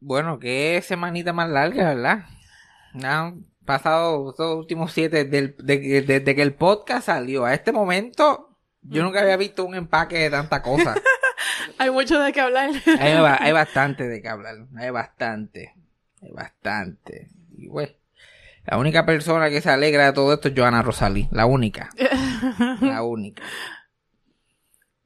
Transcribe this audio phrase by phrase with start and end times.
[0.00, 2.24] Bueno, qué semanita más larga, ¿verdad?
[3.02, 8.56] Han pasado estos últimos siete del- de- desde que el podcast salió a este momento.
[8.82, 10.94] Yo nunca había visto un empaque de tanta cosa.
[11.78, 12.70] Hay mucho de qué hablar.
[13.00, 14.54] Hay, hay bastante de qué hablar.
[14.78, 15.74] Hay bastante.
[16.22, 17.28] Hay bastante.
[17.56, 17.90] Y pues,
[18.64, 21.28] la única persona que se alegra de todo esto es Joana Rosalí.
[21.32, 21.90] La única.
[22.80, 23.42] La única.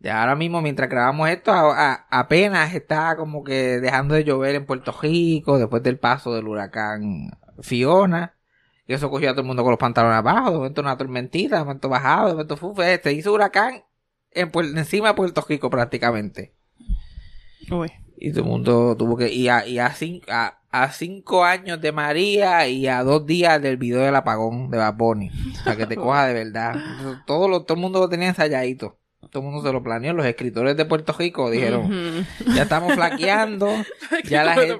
[0.03, 4.55] Y ahora mismo, mientras grabamos esto, a- a- apenas está como que dejando de llover
[4.55, 7.31] en Puerto Rico después del paso del huracán
[7.61, 8.35] Fiona.
[8.87, 10.51] Y eso cogió a todo el mundo con los pantalones abajo.
[10.51, 13.01] De momento una tormentita, de momento bajado, de momento fufe.
[13.03, 13.85] Se hizo huracán
[14.33, 16.55] en, encima de Puerto Rico prácticamente.
[17.71, 17.91] Uy.
[18.17, 19.33] Y todo el mundo tuvo que.
[19.33, 23.61] Y a, y a, cin- a, a cinco años de María y a dos días
[23.63, 25.31] del video del apagón de Bad Bunny.
[25.65, 26.75] Para que te coja de verdad.
[27.27, 28.99] Todo, lo, todo el mundo lo tenía ensayadito.
[29.31, 30.13] Todo el mundo se lo planeó.
[30.13, 32.27] Los escritores de Puerto Rico dijeron.
[32.55, 33.69] Ya estamos flaqueando.
[34.25, 34.79] Ya la, gente,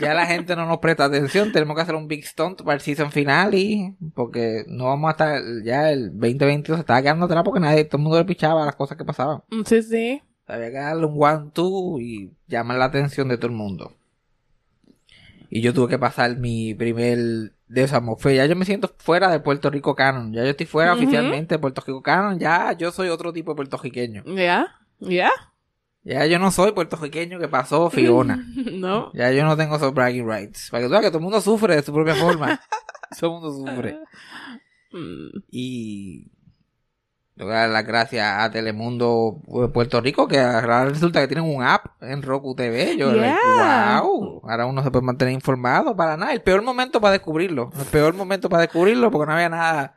[0.00, 1.52] ya la gente no nos presta atención.
[1.52, 3.54] Tenemos que hacer un big stunt para el season final.
[3.54, 5.42] Y porque no vamos a estar.
[5.64, 8.76] Ya el 2022 se estaba quedando atrás porque nadie, todo el mundo le pichaba las
[8.76, 9.42] cosas que pasaban.
[9.66, 10.22] Sí, sí.
[10.46, 13.92] Había que darle un one, two y llamar la atención de todo el mundo.
[15.54, 18.30] Y yo tuve que pasar mi primer desamorfo.
[18.30, 20.32] Ya yo me siento fuera de Puerto Rico Canon.
[20.32, 22.38] Ya yo estoy fuera oficialmente de Puerto Rico Canon.
[22.38, 24.24] Ya yo soy otro tipo de puertorriqueño.
[24.34, 24.80] ¿Ya?
[24.98, 25.30] ¿Ya?
[26.04, 28.42] Ya yo no soy puertorriqueño que pasó Fiona.
[28.72, 29.12] No.
[29.12, 30.68] Ya yo no tengo esos bragging rights.
[30.70, 32.58] Para que tú veas que todo el mundo sufre de su propia forma.
[33.20, 33.98] todo el mundo sufre.
[34.92, 35.38] Mm.
[35.50, 36.30] Y
[37.44, 39.40] voy a dar las gracias a Telemundo
[39.72, 42.96] Puerto Rico que ahora resulta que tienen un app en Roku TV.
[42.96, 44.00] Yo, Yeah.
[44.02, 46.32] wow, ahora uno se puede mantener informado para nada.
[46.32, 47.70] El peor momento para descubrirlo.
[47.78, 49.96] El peor momento para descubrirlo porque no había nada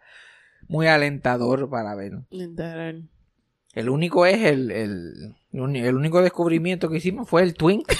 [0.67, 2.13] muy alentador para ver.
[2.29, 3.09] Literal.
[3.73, 7.91] El único es el, el, el único descubrimiento que hicimos fue el Twink.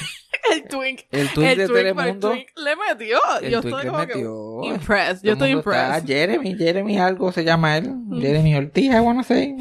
[0.54, 1.02] El twink.
[1.12, 2.32] El Twink el de twink, Telemundo.
[2.32, 3.18] El twink le metió.
[3.42, 4.62] El yo Twink estoy le como metió.
[4.62, 5.24] que impressed.
[5.24, 6.06] Yo estoy está, impressed.
[6.06, 7.94] Jeremy, Jeremy algo se llama él.
[8.20, 9.56] Jeremy Ortiz, I wanna say.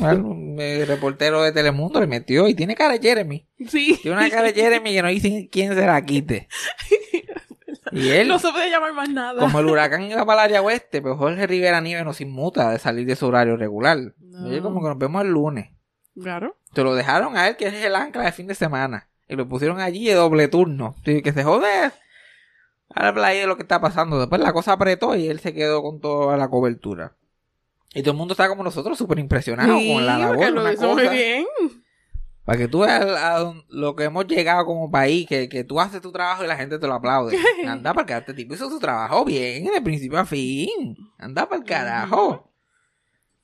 [0.59, 3.47] El reportero de Telemundo le metió y tiene cara de Jeremy.
[3.69, 3.99] Sí.
[4.03, 6.49] Tiene una cara de Jeremy que no dice quién se la quite.
[7.93, 9.39] Y él, No se puede llamar más nada.
[9.39, 12.79] como el huracán iba para el área oeste, pues Jorge Rivera Nieves nos inmuta de
[12.81, 13.99] salir de su horario regular.
[14.19, 14.51] No.
[14.51, 15.71] Él como que nos vemos el lunes.
[16.21, 16.57] Claro.
[16.73, 19.09] Te lo dejaron a él, que es el ancla de fin de semana.
[19.29, 20.97] Y lo pusieron allí de doble turno.
[21.05, 21.93] Que se jode.
[22.95, 24.19] Habla ahí de lo que está pasando.
[24.19, 27.17] Después la cosa apretó y él se quedó con toda la cobertura.
[27.95, 30.51] Y todo el mundo está como nosotros, súper impresionado Sí, con la labor.
[30.51, 31.13] lo una hizo muy cosa.
[31.15, 31.47] bien.
[32.45, 36.03] Para que tú veas a lo que hemos llegado como país, que, que tú haces
[36.03, 37.39] tu trabajo y la gente te lo aplaude.
[37.67, 40.69] Anda para que este tipo hizo su trabajo bien, de principio a fin.
[41.19, 42.51] Anda para el carajo.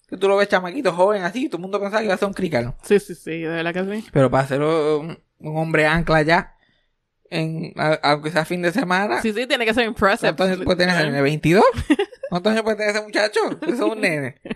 [0.08, 2.28] Que tú lo ves chamaquito joven así, todo el mundo pensaba que iba a ser
[2.28, 2.74] un crical.
[2.82, 4.06] Sí, sí, sí, de verdad que sí.
[4.12, 4.60] Pero para ser
[5.40, 6.56] un, hombre ancla ya,
[7.30, 10.28] en, a- aunque sea fin de semana, Sí, sí, tiene que ser impressive.
[10.34, 11.22] ¿cuántos años puede tener ese nene?
[11.22, 11.62] ¿22?
[12.28, 13.40] ¿Cuántos años puede tener ese muchacho?
[13.62, 14.40] Eso es un nene.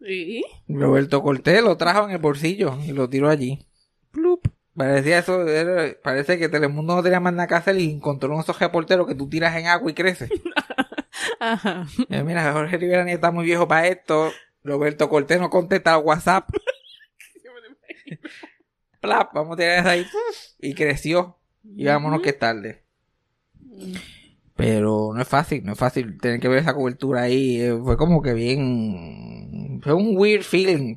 [0.00, 0.44] Sí.
[0.68, 3.66] Roberto Cortés lo trajo en el bolsillo y lo tiró allí.
[4.12, 4.46] Plup.
[4.74, 8.44] Parecía eso, era- parece que Telemundo no tenía más nada que hacer y encontró unos
[8.46, 10.28] esos reporteros que tú tiras en agua y crece.
[11.40, 11.84] Ajá.
[12.08, 14.32] Mira, Jorge Rivera ni está muy viejo para esto.
[14.62, 16.48] Roberto Cortés no contesta al WhatsApp.
[19.00, 20.06] Plap, vamos a tirar ahí.
[20.58, 21.38] Y creció.
[21.76, 22.84] Y vámonos que es tarde.
[24.56, 27.60] Pero no es fácil, no es fácil tener que ver esa cobertura ahí.
[27.60, 29.80] Eh, Fue como que bien.
[29.82, 30.96] Fue un weird feeling.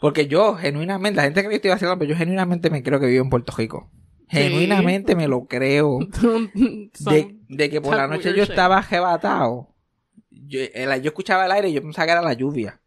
[0.00, 3.06] Porque yo, genuinamente, la gente que me estoy haciendo, pero yo genuinamente me creo que
[3.06, 3.90] vivo en Puerto Rico.
[4.30, 4.38] Sí.
[4.38, 5.98] Genuinamente me lo creo.
[7.48, 9.74] De, que por la noche yo estaba arrebatado.
[10.30, 12.80] Yo, yo escuchaba el aire y yo pensaba que era la lluvia.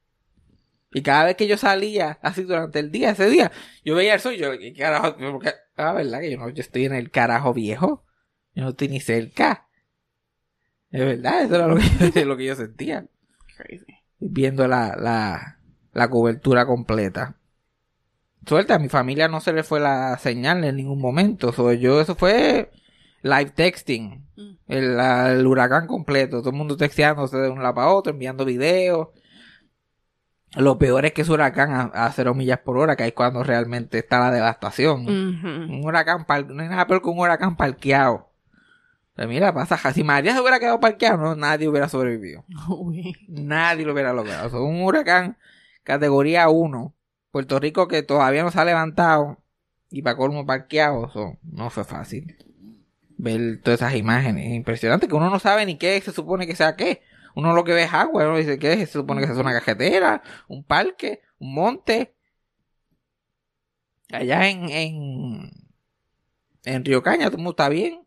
[0.92, 3.52] Y cada vez que yo salía, así durante el día, ese día,
[3.86, 5.16] yo veía el sol y yo, ¿qué carajo?
[5.18, 6.20] Porque, ah, ¿verdad?
[6.22, 8.06] Que yo no, yo estoy en el carajo viejo.
[8.56, 9.68] Yo no estoy ni cerca.
[10.90, 13.06] Es verdad, eso era lo que, lo que yo sentía.
[13.56, 13.86] Crazy.
[14.20, 15.60] Viendo la, la,
[15.94, 17.38] la cobertura completa.
[18.48, 21.52] Suerte, a mi familia no se le fue la señal en ningún momento.
[21.52, 22.72] So, yo, eso fue
[23.22, 24.26] live texting.
[24.36, 24.52] Mm.
[24.68, 26.40] El, el huracán completo.
[26.40, 29.10] Todo el mundo texteándose de un lado para otro, enviando videos.
[30.56, 33.44] Lo peor es que es huracán a, a cero millas por hora, que es cuando
[33.44, 35.08] realmente está la devastación.
[35.08, 38.30] Un huracán, par- no hay nada peor que un huracán parqueado.
[39.16, 42.46] Pero mira, pasa, si María se hubiera quedado parqueado, no, nadie hubiera sobrevivido.
[42.70, 43.14] Uy.
[43.28, 44.48] Nadie lo hubiera logrado.
[44.48, 45.38] O sea, un huracán
[45.84, 46.96] categoría 1.
[47.32, 49.38] Puerto Rico que todavía no se ha levantado.
[49.92, 51.08] Y para colmo parqueado.
[51.08, 52.38] eso no fue fácil.
[53.18, 54.48] Ver todas esas imágenes.
[54.48, 57.02] Es impresionante que uno no sabe ni qué se supone que sea qué.
[57.40, 58.28] Uno lo que ve es agua.
[58.28, 62.16] Uno dice que se supone que es una cajetera, un parque, un monte.
[64.12, 65.52] Allá en, en,
[66.66, 68.06] en Río Caña todo el mundo está bien.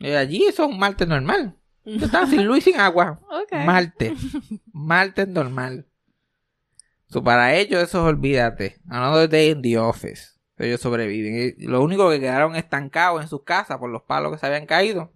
[0.00, 1.56] Allí eso es un martes normal.
[1.84, 3.20] Yo estaba sin luz y sin agua.
[3.42, 3.64] Okay.
[3.64, 4.12] Martes.
[4.72, 5.86] Martes normal.
[7.06, 8.76] So, para ellos eso es olvídate.
[8.88, 10.38] Another day in the office.
[10.58, 11.54] Ellos sobreviven.
[11.56, 14.66] Y lo único que quedaron estancados en sus casas por los palos que se habían
[14.66, 15.12] caído.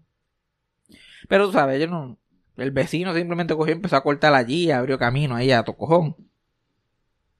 [1.29, 2.19] Pero tú sabes, ellos no...
[2.57, 6.17] El vecino simplemente cogió y empezó a cortar allí, abrió camino ahí a Tocojón.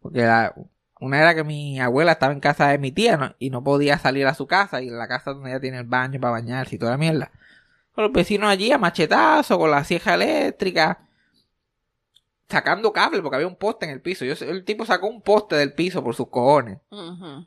[0.01, 0.55] Porque la-
[1.01, 3.35] una era que mi abuela estaba en casa de mi tía ¿no?
[3.39, 5.85] y no podía salir a su casa y en la casa donde ella tiene el
[5.85, 7.31] baño para bañarse y toda la mierda.
[7.95, 11.01] Con los vecinos allí a machetazo, con la sieja eléctrica,
[12.49, 14.25] sacando cable porque había un poste en el piso.
[14.25, 16.79] Yo, el tipo sacó un poste del piso por sus cojones,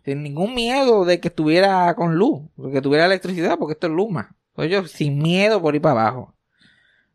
[0.04, 3.94] sin ningún miedo de que estuviera con luz, de que tuviera electricidad, porque esto es
[3.94, 4.36] Luma.
[4.56, 6.34] Entonces yo sin miedo por ir para abajo.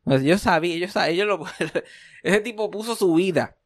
[0.05, 1.45] Yo sabía, yo sabía, ellos lo,
[2.23, 3.57] ese tipo puso su vida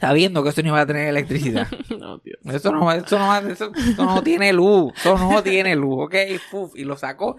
[0.00, 1.68] sabiendo que eso no iba a tener electricidad.
[1.98, 2.38] No, Dios.
[2.44, 4.92] Eso no, eso no, eso, eso no tiene luz.
[4.96, 6.14] Eso no tiene luz, ok.
[6.50, 7.36] Fuf, y lo sacó.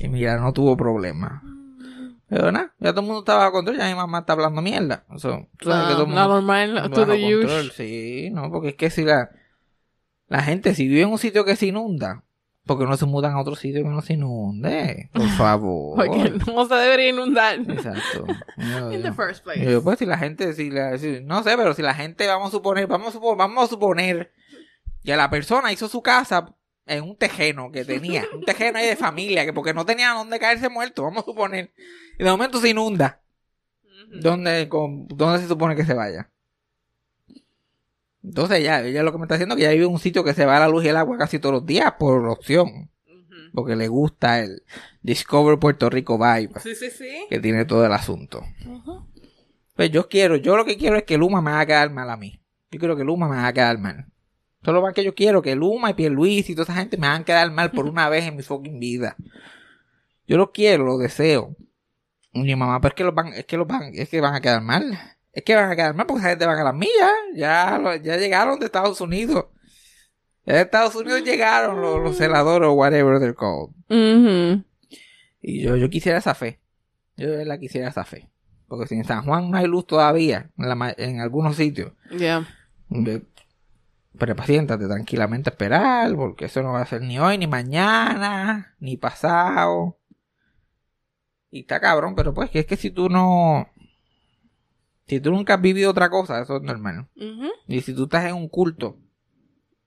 [0.00, 1.42] Y mira, no tuvo problema.
[2.28, 3.76] Pero nada, ya todo el mundo estaba bajo control.
[3.76, 5.04] Ya mi mamá está hablando mierda.
[5.14, 7.70] Eso, sabes que Ah, todo el mundo normal, to the control.
[7.72, 9.30] Sí, no, porque es que si la,
[10.28, 12.22] la gente, si vive en un sitio que se inunda,
[12.66, 15.10] porque no se mudan a otro sitio que no se inunde?
[15.12, 15.96] Por favor.
[16.06, 17.58] Porque no se debería inundar.
[17.60, 18.26] Exacto.
[18.56, 19.64] Yo- In the first place.
[19.64, 22.48] yo, pues si la gente, si la, si- no sé, pero si la gente, vamos
[22.48, 24.32] a suponer, vamos a suponer, vamos a suponer
[25.04, 26.54] que la persona hizo su casa
[26.86, 30.38] en un tejeno que tenía, un tejeno ahí de familia, que porque no tenía dónde
[30.38, 31.72] caerse muerto, vamos a suponer,
[32.18, 33.20] y de momento se inunda.
[34.12, 36.29] ¿dónde, con- dónde se supone que se vaya?
[38.22, 40.22] Entonces ya, ella lo que me está diciendo es que ya vive en un sitio
[40.24, 42.90] que se va la luz y el agua casi todos los días por opción,
[43.54, 44.62] porque le gusta el
[45.02, 47.26] Discover Puerto Rico vibe Sí, sí, sí.
[47.28, 48.42] que tiene todo el asunto.
[49.74, 52.16] Pues yo quiero, yo lo que quiero es que Luma me haga quedar mal a
[52.16, 52.42] mí.
[52.70, 54.06] Yo quiero que Luma me haga quedar mal.
[54.62, 57.24] Solo más que yo quiero que Luma y Pierluis y toda esa gente me hagan
[57.24, 59.16] quedar mal por una vez en mi fucking vida.
[60.26, 61.56] Yo lo quiero, lo deseo.
[62.32, 64.34] Y mi mamá, pero es que los van, es que los van, es que van
[64.34, 64.98] a quedar mal.
[65.32, 67.12] Es que van a quedar mal porque esa gente van a las millas.
[67.34, 69.46] Ya, ya llegaron de Estados Unidos.
[70.44, 73.70] Ya de Estados Unidos llegaron los, los celadores o whatever they're called.
[73.88, 74.64] Ujú.
[75.42, 76.58] Y yo, yo quisiera esa fe.
[77.16, 78.28] Yo de verdad quisiera esa fe.
[78.66, 82.46] Porque si en San Juan no hay luz todavía, en, la algunos sitios, Yeah.
[82.88, 83.22] ve-
[84.18, 88.74] pero paciéntate tranquilamente a esperar, porque eso no va a ser ni hoy, ni mañana,
[88.80, 89.96] ni pasado.
[91.50, 93.68] Y está cabrón, pero pues que es que si tú no...
[95.10, 97.08] Si tú nunca has vivido otra cosa, eso es normal.
[97.16, 97.48] Ujú.
[97.66, 98.96] Y si tú estás en un culto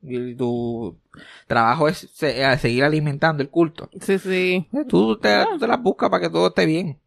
[0.02, 1.00] y tu
[1.48, 4.68] trabajo es se- seguir alimentando el culto, Sí, sí.
[4.90, 7.00] Tú te, tú te las buscas para que todo esté bien.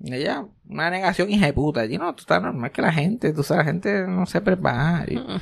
[0.00, 1.84] Y ella, una negación hija de puta.
[1.84, 5.04] Y no, tú estás normal que la gente, tú sabes, la gente no se prepara.
[5.06, 5.40] Y, Mm.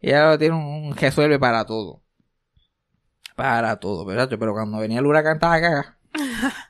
[0.00, 2.02] y ella tiene un, resuelve para todo.
[3.36, 5.98] Para todo, pero, pero cuando venía el huracán estaba cagada.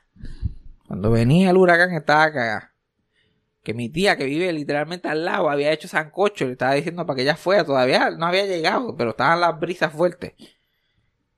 [0.87, 2.72] Cuando venía el huracán estaba cagada.
[3.63, 6.45] Que mi tía, que vive literalmente al lado, había hecho sancocho.
[6.45, 7.63] Le estaba diciendo para que ella fuera.
[7.63, 10.33] Todavía no había llegado, pero estaban las brisas fuertes.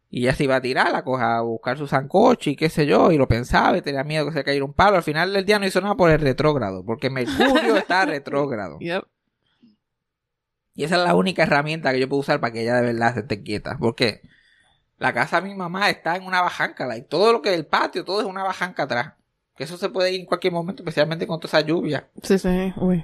[0.10, 2.86] Y ella se iba a tirar, a, coger, a buscar su sancocho y qué sé
[2.86, 4.98] yo, y lo pensaba y tenía miedo que se cayera un palo.
[4.98, 8.80] Al final del día no hizo nada por el retrógrado, porque Mercurio está retrógrado.
[8.80, 9.04] Yep.
[10.76, 13.14] Y esa es la única herramienta que yo puedo usar para que ella de verdad
[13.14, 13.78] se esté quieta.
[13.80, 14.22] Porque
[14.98, 17.66] la casa de mi mamá está en una bajanca, y todo lo que es el
[17.66, 19.14] patio, todo es una bajanca atrás.
[19.56, 22.10] Que eso se puede ir en cualquier momento, especialmente con toda esa lluvia.
[22.22, 22.74] Sí, sí.
[22.78, 23.04] Uy.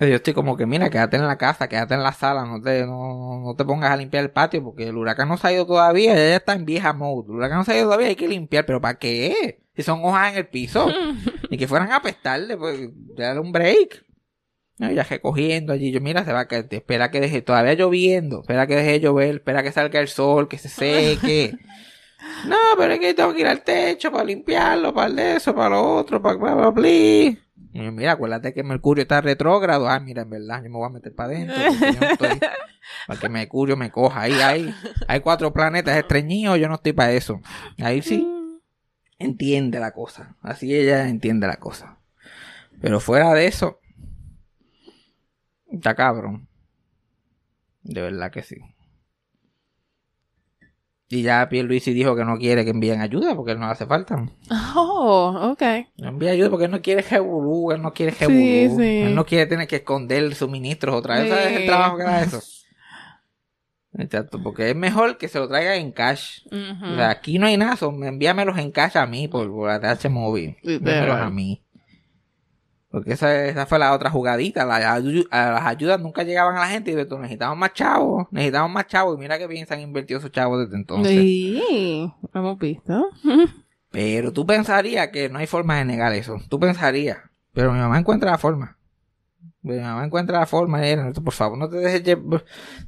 [0.00, 2.84] Yo estoy como que, mira, quédate en la casa, quédate en la sala, no te,
[2.84, 5.66] no, no te pongas a limpiar el patio porque el huracán no se ha ido
[5.66, 7.28] todavía, ella está en vieja mode.
[7.28, 9.62] El huracán no se ha ido todavía, hay que limpiar, pero ¿para qué?
[9.76, 10.88] Si son hojas en el piso,
[11.50, 14.04] ni que fueran a apestarle, pues, darle un break.
[14.78, 18.40] No, ya recogiendo allí, yo mira, se va a caer, espera que deje, todavía lloviendo,
[18.40, 21.56] espera que deje de llover, espera que salga el sol, que se seque.
[22.46, 25.54] no, pero es que tengo que ir al techo para limpiarlo, para el de eso,
[25.54, 26.88] para lo otro, para bla, bla, bla.
[27.72, 29.88] Mira, acuérdate que Mercurio está retrógrado.
[29.88, 31.56] Ah, mira, en verdad, yo me voy a meter para adentro.
[31.58, 32.40] no estoy-
[33.08, 34.20] para que Mercurio me coja.
[34.22, 34.74] Ahí hay,
[35.08, 37.40] hay cuatro planetas estreñidos, yo no estoy para eso.
[37.78, 38.28] Ahí sí
[39.18, 40.36] entiende la cosa.
[40.40, 41.98] Así ella entiende la cosa.
[42.80, 43.80] Pero fuera de eso,
[45.70, 46.48] está cabrón.
[47.82, 48.56] De verdad que sí.
[51.08, 54.26] Y ya Pierluisi dijo que no quiere que envíen ayuda porque él no hace falta.
[54.74, 55.86] Oh, okay.
[55.98, 58.80] No envía ayuda porque él no quiere jebulú, él no quiere Sí, jebulú.
[58.80, 59.02] sí.
[59.02, 61.28] Él no quiere tener que esconder suministros otra vez.
[61.30, 61.66] ¿Sabes el Sí.
[61.66, 62.40] trabajo que era eso?
[63.96, 66.40] Exacto, porque es mejor que se lo traigan en cash.
[66.50, 70.08] O sea, aquí no hay nada, son, envíamelos en cash a mí por, por ATH
[70.10, 70.56] móvil.
[70.64, 71.63] Envíamelos a mí.
[72.94, 74.64] Porque esa, esa fue la otra jugadita.
[74.64, 78.70] La las ayudas nunca llegaban a la gente y de todo, necesitamos más chavos, necesitamos
[78.70, 79.16] más chavos.
[79.16, 81.10] Y mira que bien se han invertido esos chavos desde entonces.
[81.10, 83.10] Sí, hemos visto.
[83.90, 86.40] Pero tú pensarías que no hay forma de negar eso.
[86.48, 87.18] Tú pensarías.
[87.52, 88.78] Pero mi mamá encuentra la forma.
[89.62, 90.80] Mi mamá encuentra la forma.
[91.24, 92.16] por favor, no te dejes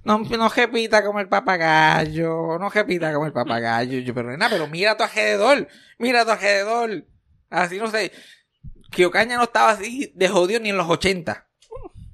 [0.05, 2.61] No, no repita como el papagayo.
[2.61, 3.99] No repita como el papagayo.
[3.99, 5.67] Yo, pero nena, pero mira a tu alrededor.
[5.99, 7.05] Mira a tu alrededor.
[7.51, 8.13] Así no sé.
[8.97, 11.47] Kiocaña no estaba así de jodido ni en los 80.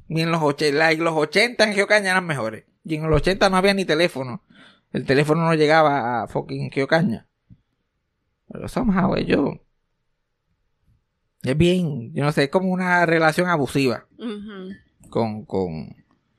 [0.09, 0.91] Ni en los 80.
[0.91, 2.65] En los 80 en Kiocaña eran mejores.
[2.85, 4.43] Y en los 80 no había ni teléfono.
[4.93, 7.29] El teléfono no llegaba a fucking Kiocaña.
[8.49, 9.61] Pero somehow ellos...
[11.45, 14.07] Es bien, yo no sé, es como una relación abusiva
[15.09, 15.95] con, con,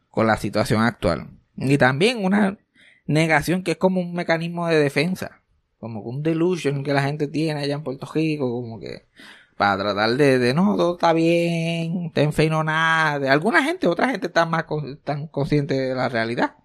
[0.09, 1.29] con la situación actual.
[1.55, 2.57] Y también una
[3.05, 5.41] negación que es como un mecanismo de defensa.
[5.77, 9.07] Como un delusion que la gente tiene allá en Puerto Rico, como que
[9.57, 13.31] para tratar de, no, todo está bien, ten fe no nada.
[13.31, 14.65] Alguna gente, otra gente está más
[15.03, 16.55] tan consciente de la realidad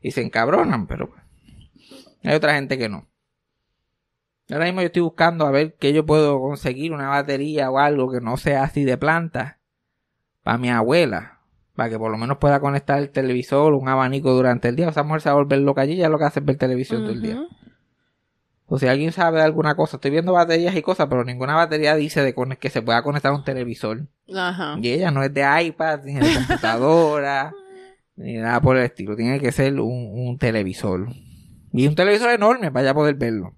[0.00, 1.10] y se encabronan, pero
[2.22, 3.08] hay otra gente que no.
[4.50, 8.10] Ahora mismo yo estoy buscando a ver qué yo puedo conseguir, una batería o algo
[8.10, 9.60] que no sea así de planta
[10.42, 11.40] para mi abuela,
[11.74, 14.88] para que por lo menos pueda conectar el televisor, un abanico durante el día.
[14.88, 16.56] O sea, mujer se va a volver loca allí, ya lo que hace es ver
[16.56, 17.46] televisión todo el día.
[18.66, 21.94] O si alguien sabe de alguna cosa, estoy viendo baterías y cosas, pero ninguna batería
[21.94, 24.06] dice de con- que se pueda conectar a un televisor.
[24.34, 24.76] Ajá.
[24.80, 27.52] Y ella no es de iPad, ni de computadora,
[28.16, 29.14] ni nada por el estilo.
[29.16, 31.08] Tiene que ser un, un televisor.
[31.72, 33.54] Y un televisor enorme para ya poder verlo.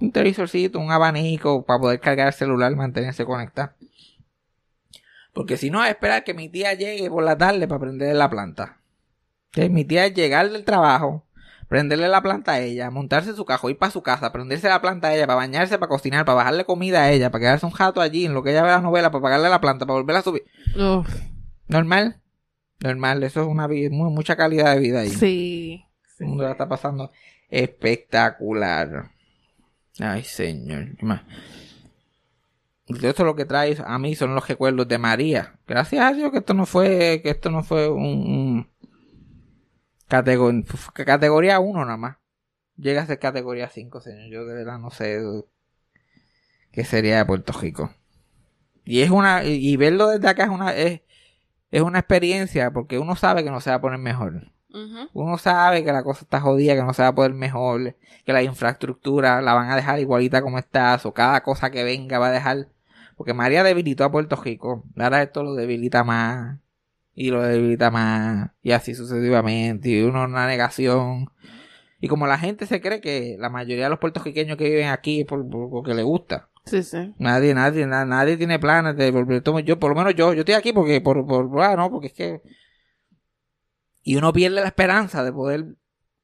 [0.00, 3.72] Un televisorcito, un abanico para poder cargar el celular, mantenerse conectado.
[5.32, 8.30] Porque si no, es esperar que mi tía llegue por la tarde para prender la
[8.30, 8.80] planta.
[9.52, 11.24] Entonces, mi tía es llegar del trabajo,
[11.68, 14.80] prenderle la planta a ella, montarse en su cajo, ir para su casa, prenderse la
[14.80, 17.72] planta a ella, para bañarse, para cocinar, para bajarle comida a ella, para quedarse un
[17.72, 20.20] jato allí en lo que ella ve la novela, para pagarle la planta, para volverla
[20.20, 20.44] a subir.
[20.76, 21.08] Uf,
[21.68, 22.20] Normal.
[22.80, 25.10] Normal, eso es una vida, mu- mucha calidad de vida ahí.
[25.10, 25.84] sí.
[26.20, 27.10] El mundo la está pasando
[27.48, 29.10] espectacular.
[30.00, 30.86] Ay, señor.
[32.86, 35.54] Todo esto lo que trae a mí son los recuerdos de María.
[35.66, 38.68] Gracias a Dios que esto no fue, que esto no fue un, un
[40.10, 42.16] f- categoría 1 nada más.
[42.76, 44.28] Llega a ser categoría 5, señor.
[44.30, 45.20] Yo de verdad no sé
[46.70, 47.90] qué sería de Puerto Rico.
[48.84, 51.02] Y es una, y verlo desde acá es una, es,
[51.70, 54.50] es una experiencia porque uno sabe que no se va a poner mejor.
[55.14, 58.32] Uno sabe que la cosa está jodida, que no se va a poder mejor, que
[58.32, 62.28] la infraestructura la van a dejar igualita como está, o cada cosa que venga va
[62.28, 62.68] a dejar.
[63.16, 66.58] Porque María debilitó a Puerto Rico, ahora esto lo debilita más,
[67.20, 71.28] y lo debilita más, y así sucesivamente, y uno en una negación.
[72.00, 75.22] Y como la gente se cree que la mayoría de los puertorriqueños que viven aquí
[75.22, 76.48] es por, por- porque le gusta.
[76.64, 77.12] Sí, sí.
[77.18, 79.42] Nadie, nadie, na- nadie tiene planes de volver.
[79.64, 82.12] Yo, por lo menos yo, yo estoy aquí porque, por, por, ah, no, porque es
[82.12, 82.40] que.
[84.02, 85.76] Y uno pierde la esperanza de poder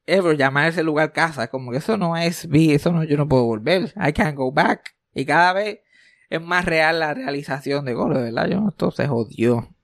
[0.05, 1.49] ever llamar ese lugar casa.
[1.49, 3.93] Como que eso no es vi, eso no, yo no puedo volver.
[3.97, 4.95] I can't go back.
[5.13, 5.79] Y cada vez
[6.29, 8.47] es más real la realización de gol, de verdad.
[8.47, 9.74] Yo, esto se jodió.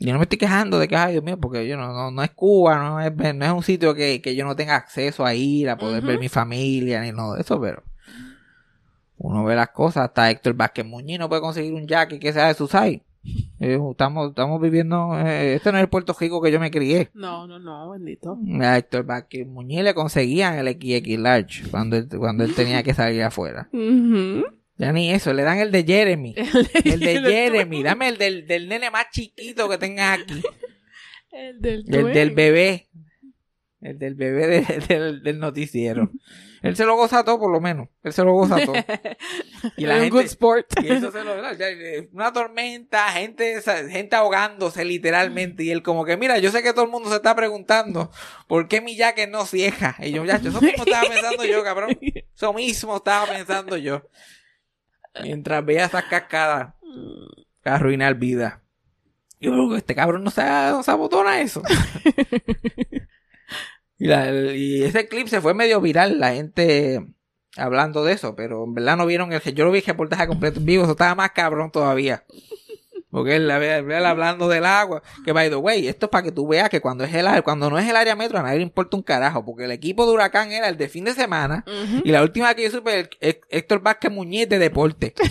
[0.00, 2.22] Yo no me estoy quejando de que, ay Dios mío, porque yo no, no, no
[2.22, 5.34] es Cuba, no es, no es un sitio que, que yo no tenga acceso a
[5.34, 7.82] ir, a poder ver mi familia, ni nada de eso, pero
[9.18, 12.48] uno ve las cosas, hasta Héctor Vázquez Muñiz no puede conseguir un jacket que sea
[12.48, 13.02] de Susay.
[13.60, 17.10] Eh, estamos, estamos viviendo, eh, este no es el Puerto Rico que yo me crié.
[17.12, 18.38] No, no, no, bendito.
[18.62, 22.94] A Héctor Vázquez Muñiz le conseguían el XX Large cuando él, cuando él tenía que
[22.94, 23.68] salir afuera.
[23.74, 24.46] Ujú.
[24.80, 26.34] Ya ni eso, le dan el de Jeremy.
[26.84, 30.40] El de Jeremy, dame el del, del nene más chiquito que tengas aquí.
[31.30, 32.88] El del El del bebé.
[33.82, 36.10] El del bebé de- del, del noticiero.
[36.62, 37.88] Él se lo goza todo, por lo menos.
[38.02, 38.72] Él se lo goza todo.
[39.76, 40.66] Y la gente- good sport.
[40.82, 43.60] Y eso se lo eh, Una tormenta, gente,
[43.90, 45.62] gente ahogándose literalmente.
[45.62, 48.10] Y él como que, mira, yo sé que todo el mundo se está preguntando
[48.46, 49.96] por qué mi jacket no cieja.
[50.00, 51.98] Y yo, ya, eso mismo estaba pensando yo, cabrón.
[52.34, 54.08] Eso mismo estaba pensando yo.
[55.22, 56.74] Mientras veía esas cascadas
[57.62, 58.62] que arruinar vida.
[59.40, 61.62] Yo creo que este cabrón no se, no se abotona eso.
[63.98, 67.00] y, la- y ese clip se fue medio viral, la gente
[67.56, 70.60] hablando de eso, pero en verdad no vieron el yo lo vi el reportaje completo
[70.60, 72.24] en vivo, eso estaba más cabrón todavía.
[73.10, 76.32] Porque él, él- él hablando del agua, que by the way, esto es para que
[76.32, 78.62] tú veas que cuando es el cuando no es el área metro a nadie le
[78.62, 81.64] importa un carajo, porque el equipo de huracán era el de fin de semana
[82.04, 85.14] y la última que yo supe el- Hé- Héctor Vázquez Muñiz de deporte.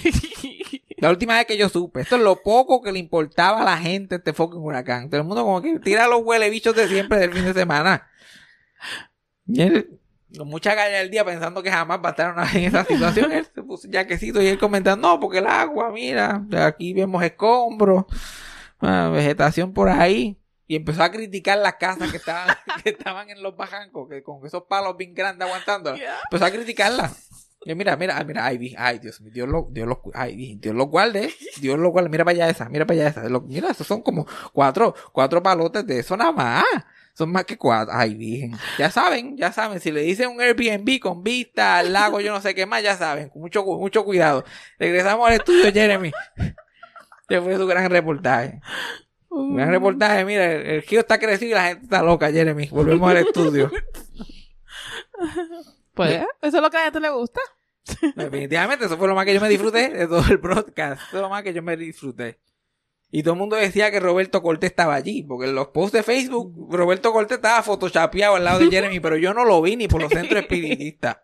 [0.97, 2.01] La última vez que yo supe.
[2.01, 5.09] Esto es lo poco que le importaba a la gente este fucking huracán.
[5.09, 8.09] Todo el mundo como que tira los huele bichos de siempre del fin de semana.
[9.47, 9.98] Y él,
[10.37, 13.31] con mucha gallardía pensando que jamás va a estar una- en esa situación.
[13.31, 18.05] Él se puso jaquecito y él comentando, no, porque el agua, mira, aquí vemos escombros,
[18.79, 20.37] ah, vegetación por ahí.
[20.67, 24.45] Y empezó a criticar las casas que estaban, que estaban en los bajancos, que con
[24.45, 25.95] esos palos bien grandes aguantando.
[26.25, 27.27] Empezó a criticarlas.
[27.65, 30.85] Y mira, mira, mira, ay, ay, Dios mío, Dios lo, Dios lo, ay, Dios lo
[30.85, 34.01] guarde, Dios lo guarde, mira para allá esa, mira para allá esa, mira, esos son
[34.01, 36.63] como cuatro, cuatro palotes de eso nada más,
[37.19, 41.01] son más que cuatro, ay, virgen, ya saben, ya saben, si le dicen un Airbnb
[41.01, 44.45] con vista al lago, yo no sé qué más, ya saben, con mucho, mucho cuidado.
[44.77, 46.13] Regresamos al estudio, Jeremy.
[47.21, 48.61] Este fue su gran reportaje.
[49.27, 52.69] Un gran reportaje, mira, el, el río está crecido y la gente está loca, Jeremy.
[52.69, 53.69] Volvemos al estudio.
[55.93, 57.41] Pues, eso es lo que a la gente le gusta.
[58.15, 61.01] Definitivamente, eso fue lo más que yo me disfruté de todo el broadcast.
[61.09, 62.39] Eso es lo más que yo me disfruté.
[63.11, 66.03] Y todo el mundo decía que Roberto Cortés estaba allí, porque en los posts de
[66.03, 69.87] Facebook, Roberto Cortés estaba photoshopeado al lado de Jeremy, pero yo no lo vi ni
[69.87, 71.17] por los centros espiritistas.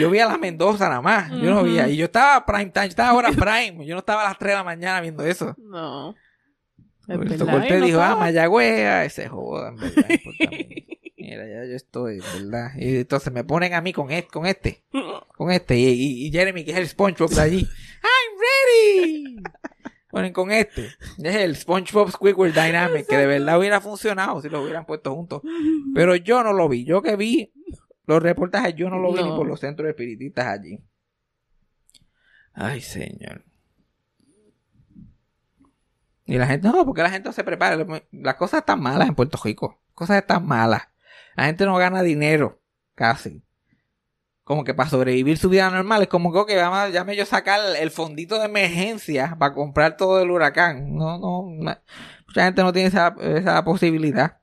[0.00, 1.78] Yo vi a la Mendoza nada más, yo no vi.
[1.78, 4.50] Y yo estaba prime time, yo estaba ahora prime, yo no estaba a las 3
[4.52, 5.54] de la mañana viendo eso.
[5.58, 6.14] No.
[7.08, 10.06] Es Roberto verdad, Cortés no dijo, ah, Mayagüez, ah, ese joda, en verdad.
[11.18, 12.70] Mira, ya yo estoy, ¿verdad?
[12.76, 14.82] Y entonces me ponen a mí con este, con este,
[15.36, 17.68] con este, y, y- y Jeremy, que es el SpongeBob de allí.
[18.02, 19.36] I'm ready.
[20.08, 20.86] Ponen con este.
[21.18, 25.42] Es el SpongeBob Squidward Dynamic, que de verdad hubiera funcionado si lo hubieran puesto juntos.
[25.94, 26.84] Pero yo no lo vi.
[26.84, 27.52] Yo que vi
[28.06, 30.80] los reportajes, yo no lo vi ni por los centros espiritistas allí.
[32.52, 33.44] Ay, señor.
[36.24, 37.84] Y la gente, no, porque la gente no se prepara.
[38.10, 39.80] Las cosas están malas en Puerto Rico.
[39.94, 40.82] Cosas están malas.
[41.36, 42.60] La gente no gana dinero,
[42.94, 43.45] casi.
[44.46, 47.26] Como que para sobrevivir su vida normal, es como que, ok, vamos, a- llame yo
[47.26, 50.94] sacar el fondito de emergencia para comprar todo el huracán.
[50.96, 51.76] No, no, no.
[52.28, 54.38] mucha gente no tiene esa, esa posibilidad.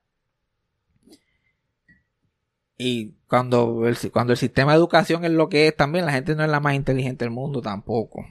[2.77, 6.35] Y cuando el, cuando el sistema de educación es lo que es también, la gente
[6.35, 8.23] no es la más inteligente del mundo tampoco.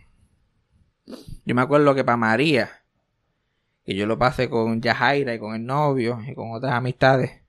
[1.44, 2.70] Yo me acuerdo que para María,
[3.84, 7.41] que yo lo pasé con Yajaira y con el novio y con otras amistades.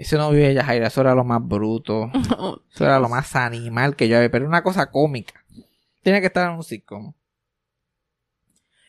[0.00, 2.10] Ese novio de Yajaira, eso era lo más bruto,
[2.72, 5.44] eso era lo más animal que yo había, pero una cosa cómica.
[6.02, 7.12] Tiene que estar en un sitcom.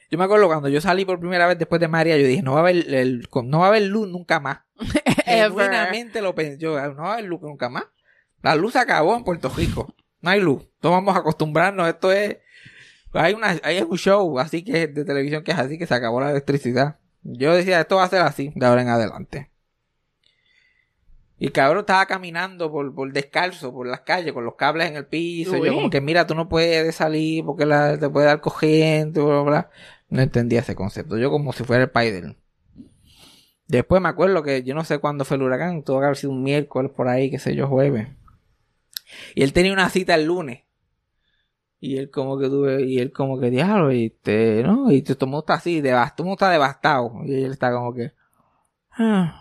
[0.09, 2.53] Yo me acuerdo cuando yo salí por primera vez después de María, yo dije, no
[2.53, 4.59] va a haber, el- no va a haber luz nunca más.
[5.25, 7.83] Genuinamente lo pensé yo, no va a haber luz nunca más.
[8.41, 9.93] La luz se acabó en Puerto Rico.
[10.21, 10.63] No hay luz.
[10.81, 11.87] No vamos a acostumbrarnos.
[11.87, 12.37] Esto es.
[13.13, 16.21] Hay, una, hay un show así que de televisión que es así que se acabó
[16.21, 16.97] la electricidad.
[17.23, 19.50] Yo decía, esto va a ser así de ahora en adelante.
[21.41, 24.95] Y el cabrón estaba caminando por, por descalzo por las calles con los cables en
[24.95, 25.57] el piso.
[25.57, 29.19] Y yo como que mira, tú no puedes salir porque la, te puede dar corriente,
[29.19, 29.69] bla, bla.
[30.07, 31.17] No entendía ese concepto.
[31.17, 32.35] Yo como si fuera el Spider.
[33.65, 36.31] Después me acuerdo que yo no sé cuándo fue el huracán, tuvo que haber sido
[36.31, 38.07] un miércoles por ahí, qué sé yo, jueves.
[39.33, 40.59] Y él tenía una cita el lunes.
[41.79, 44.91] Y él como que tuve, y él como que diablo, y este, ¿no?
[44.91, 47.11] Y todo el mundo está así, devastado, todo el mundo está devastado.
[47.25, 48.11] Y él está como que.
[48.91, 49.40] "Ah,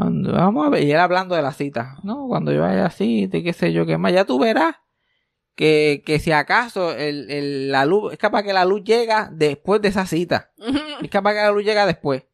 [0.00, 2.26] Cuando, vamos a ver, y él hablando de la cita, ¿no?
[2.28, 4.76] Cuando yo vaya así, de qué sé yo, qué más, ya tú verás
[5.54, 9.82] que, que si acaso el, el- la luz, es capaz que la luz llega después
[9.82, 10.52] de esa cita.
[11.02, 12.24] Es capaz que la luz llega después.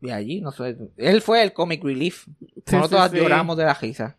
[0.00, 0.76] Y allí, no sé.
[0.96, 2.26] Él fue el comic relief.
[2.66, 3.22] Sí, Nosotros sí, sí.
[3.22, 4.18] lloramos de la risa.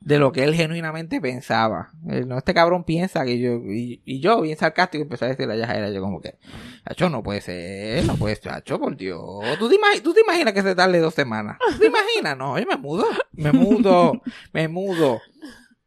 [0.00, 1.90] De lo que él genuinamente pensaba.
[2.08, 3.54] Él, no, este cabrón piensa que yo.
[3.56, 6.38] Y, y yo, bien sarcástico, empecé a decirle a Yajaira, yo como que.
[6.86, 9.20] Chacho, no puede ser, no puede ser, Chacho, por Dios.
[9.58, 11.58] ¿Tú te, ¿Tú te imaginas que se tarde dos semanas?
[11.72, 12.38] ¿Tú te imaginas?
[12.38, 13.04] No, yo me mudo.
[13.32, 15.20] Me mudo, me mudo.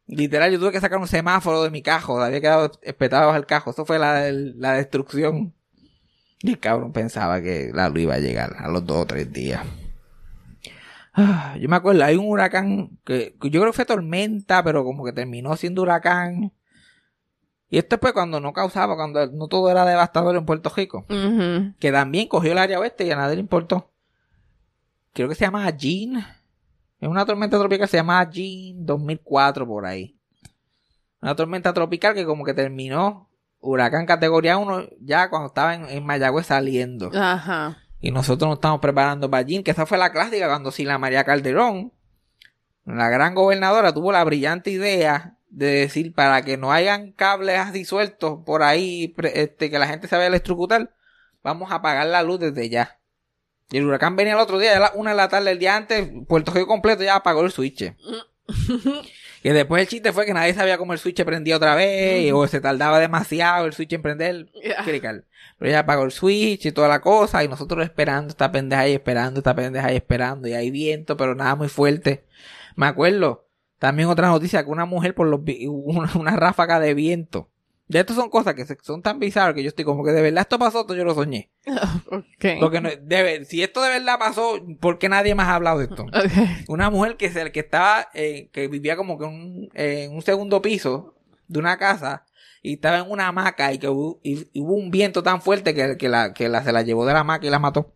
[0.07, 2.21] Literal, yo tuve que sacar un semáforo de mi cajo.
[2.21, 3.71] Había quedado espetado el cajo.
[3.71, 5.53] Eso fue la, la destrucción.
[6.41, 9.31] Y el cabrón pensaba que la luz iba a llegar a los dos o tres
[9.31, 9.65] días.
[11.13, 14.83] Ah, yo me acuerdo, hay un huracán que, que yo creo que fue tormenta, pero
[14.83, 16.53] como que terminó siendo huracán.
[17.69, 21.05] Y esto fue cuando no causaba, cuando no todo era devastador en Puerto Rico.
[21.79, 23.91] Que también cogió el área oeste y a nadie le importó.
[25.13, 26.17] Creo que se llama Jean.
[26.99, 30.17] Es una tormenta tropical, se llama Jean 2004 por ahí.
[31.21, 36.05] Una tormenta tropical que como que terminó huracán categoría 1 ya cuando estaba en, en
[36.05, 37.09] Mayagüez saliendo.
[37.13, 37.77] Ajá.
[38.01, 41.23] Y nosotros nos estamos preparando para Jean, que esa fue la clásica cuando Sila María
[41.23, 41.93] Calderón,
[42.85, 47.85] la gran gobernadora, tuvo la brillante idea de decir para que no hayan cables así
[47.85, 50.95] sueltos por ahí, este, que la gente se vaya a electrocutar,
[51.43, 52.99] vamos a apagar la luz desde ya.
[53.69, 55.75] Y el huracán venía el otro día, a la una de la tarde el día
[55.75, 57.93] antes, Puerto Rico completo ya apagó el switch.
[59.41, 62.45] Que después el chiste fue que nadie sabía cómo el switch prendía otra vez, o
[62.47, 64.51] se tardaba demasiado el switch en prender.
[64.53, 64.83] Yeah.
[64.83, 68.93] Pero ella apagó el switch y toda la cosa, y nosotros esperando esta pendeja ahí,
[68.93, 72.23] esperando esta pendeja ahí, esperando, y hay viento, pero nada muy fuerte.
[72.75, 73.47] Me acuerdo,
[73.79, 77.49] también otra noticia, que una mujer por los una, una ráfaga de viento.
[77.91, 80.41] De estas son cosas que son tan bizarras que yo estoy como que de verdad
[80.43, 81.51] esto pasó, esto yo lo soñé.
[82.09, 82.45] Ok.
[82.59, 85.85] Porque no, debe, si esto de verdad pasó, ¿por qué nadie más ha hablado de
[85.85, 86.03] esto?
[86.03, 86.69] Ok.
[86.69, 90.21] Una mujer que, se, que estaba, eh, que vivía como que un, eh, en un
[90.21, 91.15] segundo piso
[91.47, 92.25] de una casa
[92.63, 95.73] y estaba en una hamaca y que hubo, y- y hubo un viento tan fuerte
[95.75, 97.93] que, que, la, que la, se la llevó de la hamaca y la mató.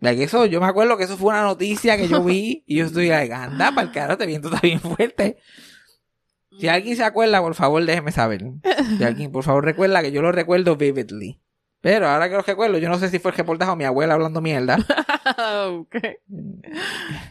[0.00, 2.78] De que eso, yo me acuerdo que eso fue una noticia que yo vi y
[2.78, 5.36] yo estoy like, anda para el carajo, este viento está bien fuerte.
[6.58, 8.44] Si alguien se acuerda, por favor, déjeme saber.
[8.98, 11.40] Si alguien, por favor, recuerda que yo lo recuerdo vividly.
[11.80, 14.14] Pero ahora que lo recuerdo, yo no sé si fue el reportaje o mi abuela
[14.14, 14.76] hablando mierda.
[15.68, 15.96] ok.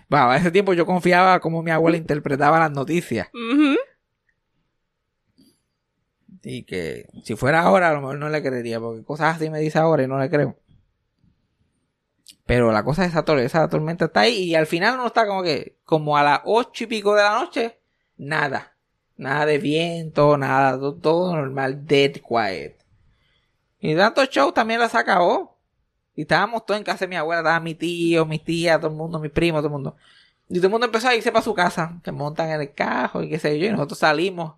[0.09, 3.29] Bueno, a ese tiempo yo confiaba como mi abuela interpretaba las noticias.
[6.43, 9.59] Y que si fuera ahora, a lo mejor no le creería, porque cosas así me
[9.59, 10.57] dice ahora y no le creo.
[12.45, 15.25] Pero la cosa es esa, tor- esa tormenta está ahí y al final uno está
[15.27, 17.79] como que, como a las ocho y pico de la noche,
[18.17, 18.70] nada.
[19.21, 22.75] Nada de viento, nada, to- todo, normal, dead quiet.
[23.79, 25.57] Y tanto show también las acabó.
[26.15, 28.97] Y estábamos todos en casa de mi abuela, estaba mi tío, mi tía, todo el
[28.97, 29.95] mundo, mi primo, todo el mundo.
[30.49, 33.21] Y todo el mundo empezó a irse para su casa, se montan en el carro
[33.21, 34.55] y qué sé yo, y nosotros salimos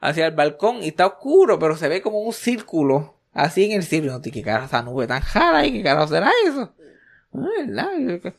[0.00, 3.82] hacia el balcón y está oscuro, pero se ve como un círculo, así en el
[3.82, 4.20] cielo.
[4.22, 6.72] ¿Qué carajo esa nube tan jara y qué carajo será eso?
[7.34, 8.34] Ay, ¿verdad?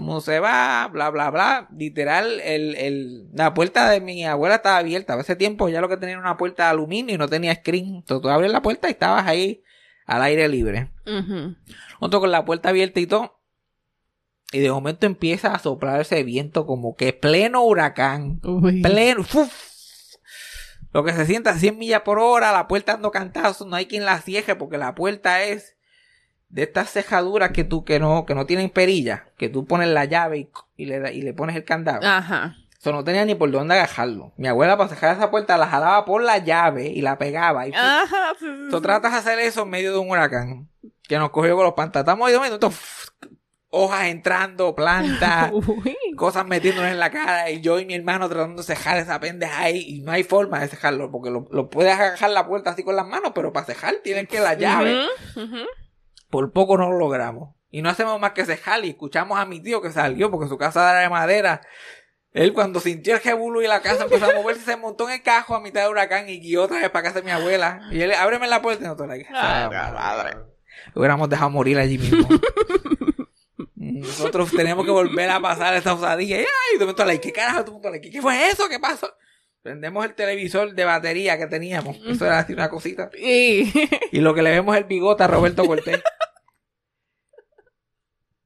[0.00, 1.68] Mundo se va, bla, bla, bla.
[1.76, 5.14] Literal, el, el, la puerta de mi abuela estaba abierta.
[5.14, 7.54] A ese tiempo ya lo que tenía era una puerta de aluminio y no tenía
[7.54, 7.96] screen.
[7.96, 9.62] Entonces tú abres la puerta y estabas ahí
[10.06, 10.90] al aire libre.
[11.06, 11.56] Ujú.
[12.00, 13.40] Nosotros con la puerta abierta y todo.
[14.52, 18.40] Y de momento empieza a soplar ese viento como que pleno huracán.
[18.44, 18.82] Uy.
[18.82, 19.24] Pleno.
[20.92, 23.86] Lo que se sienta a 100 millas por hora, la puerta dando cantazos, no hay
[23.86, 25.73] quien la cierre porque la puerta es
[26.54, 30.04] de estas cejaduras que tú que no que no tienen perilla, que tú pones la
[30.04, 32.06] llave y, y le y le pones el candado.
[32.06, 32.54] Ajá.
[32.78, 34.32] Eso no tenía ni por dónde agarrarlo.
[34.36, 37.72] Mi abuela para cerrar esa puerta la jalaba por la llave y la pegaba y.
[37.74, 38.34] Ajá.
[38.70, 40.68] Tú tratas de hacer eso en medio de un huracán
[41.02, 41.74] que nos cogió con los
[42.26, 43.08] ahí de momento, ¡fuf!
[43.76, 45.50] hojas entrando, plantas,
[46.16, 49.62] cosas metiéndonos en la cara y yo y mi hermano tratando de cejar esa pendeja
[49.62, 52.84] ahí y no hay forma de cejarlo porque lo, lo puedes agarrar la puerta así
[52.84, 55.06] con las manos, pero para cejar tienes que la llave.
[55.34, 55.66] Ujú, ujú.
[56.34, 57.54] Por poco no lo logramos.
[57.70, 60.58] Y no hacemos más que cejar y escuchamos a mi tío que salió porque su
[60.58, 61.60] casa era de madera.
[62.32, 65.22] Él cuando sintió el jebulu y la casa empezó a moverse, se montó en el
[65.22, 67.82] cajo a mitad de huracán y guió otra vez para casa de mi abuela.
[67.92, 70.36] Y él, ábreme la puerta y nosotros like, Ay, "Ah, madre".
[70.92, 72.26] Lo hubiéramos dejado morir allí mismo.
[73.76, 76.40] Nosotros tenemos que volver a pasar esa osadía.
[76.40, 77.80] Y, ay, de momento, ¿qué carajo?
[78.02, 78.68] ¿Qué fue eso?
[78.68, 79.08] ¿Qué pasó?
[79.64, 81.96] Prendemos el televisor de batería que teníamos.
[82.06, 83.10] Eso era así una cosita.
[83.18, 83.72] Y...
[84.12, 86.02] Y lo que le vemos es el bigote a Roberto Cortés.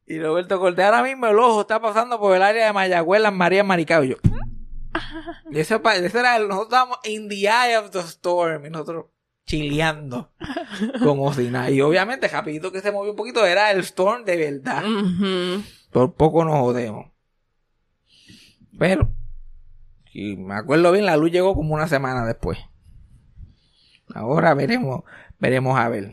[0.06, 3.32] Y Roberto Cortés ahora mismo el ojo está pasando por el área de Mayagüez, las
[3.34, 4.04] María Maricao.
[4.04, 4.16] Y yo.
[5.50, 8.64] Y ese, pa- ese era el, nosotros estábamos in the eye of the storm.
[8.66, 9.06] Y nosotros
[9.44, 10.32] chileando.
[11.02, 11.68] Como si nada.
[11.70, 14.84] Y obviamente, rapidito que se movió un poquito, era el storm de verdad.
[15.90, 17.10] Por poco nos jodemos.
[18.78, 19.10] Pero,
[20.18, 22.58] si me acuerdo bien, la luz llegó como una semana después.
[24.12, 25.04] Ahora veremos,
[25.38, 26.12] veremos a ver.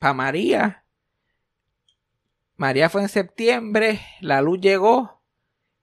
[0.00, 0.84] Para María.
[2.56, 4.00] María fue en septiembre.
[4.20, 5.22] La luz llegó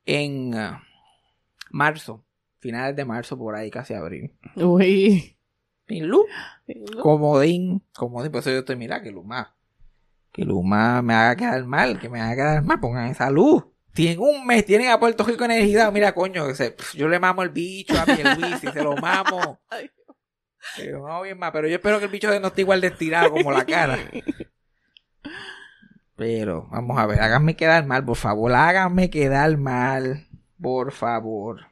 [0.05, 0.83] en ah,
[1.69, 2.25] marzo.
[2.59, 4.35] Finales de marzo, por ahí, casi abril.
[4.55, 5.37] Uy.
[5.87, 6.25] Sin luz.
[6.99, 7.83] Comodín.
[7.95, 8.31] Comodín.
[8.31, 9.49] Por eso yo estoy, mira, que luz más.
[10.33, 11.99] Que luz más me haga quedar mal.
[11.99, 12.79] Que me haga quedar mal.
[12.79, 13.63] Pongan esa luz.
[13.93, 15.91] Tienen un mes, tienen a Puerto Rico energía.
[15.91, 19.59] Mira, coño, se- yo le mamo el bicho a Luis y se lo mamo.
[20.91, 23.31] Lo mamo bien más, pero yo espero que el bicho no esté igual de estirado
[23.31, 23.97] como la cara.
[26.15, 30.27] Pero, vamos a ver, háganme quedar mal, por favor, háganme quedar mal,
[30.59, 31.67] por favor.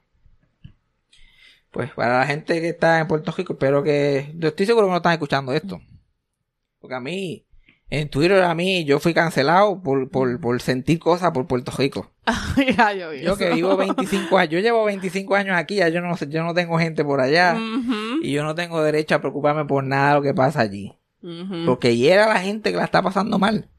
[1.72, 4.32] Pues para la gente que está en Puerto Rico, espero que...
[4.36, 5.82] Yo estoy seguro que no están escuchando esto.
[6.80, 7.44] Porque a mí,
[7.90, 12.12] En Twitter a mí yo fui cancelado por, por, por sentir cosas por Puerto Rico.
[12.78, 16.16] ya, yo Yo que vivo 25 años, yo llevo 25 años aquí, ya yo no
[16.18, 19.84] yo no tengo gente por allá Ujú, y yo no tengo derecho a preocuparme por
[19.84, 20.98] nada de lo que pasa allí.
[21.22, 21.66] ujú.
[21.66, 23.70] Porque hiera a la gente que la está pasando mal.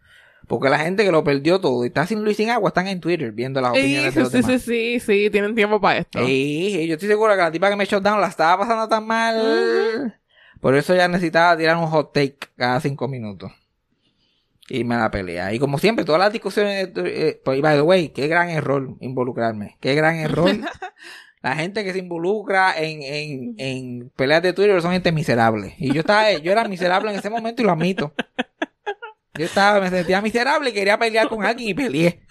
[0.47, 2.87] Porque la gente que lo perdió todo y está sin luz y sin agua están
[2.87, 4.63] en Twitter viendo las Sí, opiniones de los sí, demás.
[4.63, 6.25] sí, sí, sí, tienen tiempo para esto.
[6.25, 10.15] Sí, yo estoy seguro que la tipa que me down la estaba pasando tan mal.
[10.61, 13.51] Por eso ya necesitaba tirar un hot take cada cinco minutos.
[14.69, 15.53] Y me la pelea.
[15.53, 19.77] Y como siempre, todas las discusiones, eh, pues, by the way, qué gran error involucrarme.
[19.81, 20.51] Qué gran error.
[21.43, 25.75] la gente que se involucra en, en, en peleas de Twitter son gente miserable.
[25.79, 28.13] Y yo estaba, yo era miserable en ese momento y lo admito.
[29.35, 32.23] Yo estaba, me sentía miserable y quería pelear con alguien y peleé.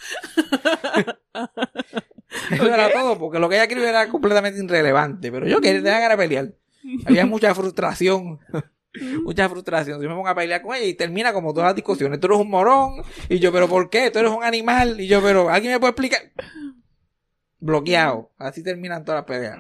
[2.52, 5.32] Eso era todo, porque lo que ella escribió era completamente irrelevante.
[5.32, 6.54] Pero yo quería tenía ganas de pelear.
[7.06, 8.39] Había mucha frustración.
[9.24, 10.02] Mucha frustración.
[10.02, 12.20] Yo me pongo a pelear con ella y termina como todas las discusiones.
[12.20, 13.02] Tú eres un morón.
[13.30, 14.12] Y yo, pero ¿por qué?
[14.12, 15.00] Tú eres un animal.
[15.00, 16.22] Y yo, pero ¿alguien me puede explicar?
[17.60, 18.32] Bloqueado.
[18.38, 19.58] Así terminan todas las peleas.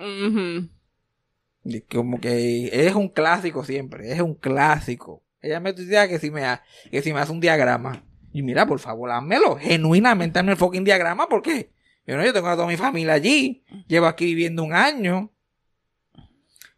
[1.63, 4.11] Y como que es un clásico siempre.
[4.11, 5.23] Es un clásico.
[5.41, 8.03] Ella me tuitea que si me, ha- que si me hace un diagrama.
[8.33, 9.55] Y mira, por favor, házmelo.
[9.57, 11.71] Genuinamente hazme el fucking diagrama porque
[12.05, 13.63] yo no, yo tengo a toda mi familia allí.
[13.87, 15.31] Llevo aquí viviendo un año.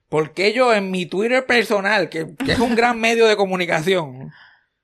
[0.09, 4.31] ¿Por qué yo en mi Twitter personal, que, que es un gran medio de comunicación,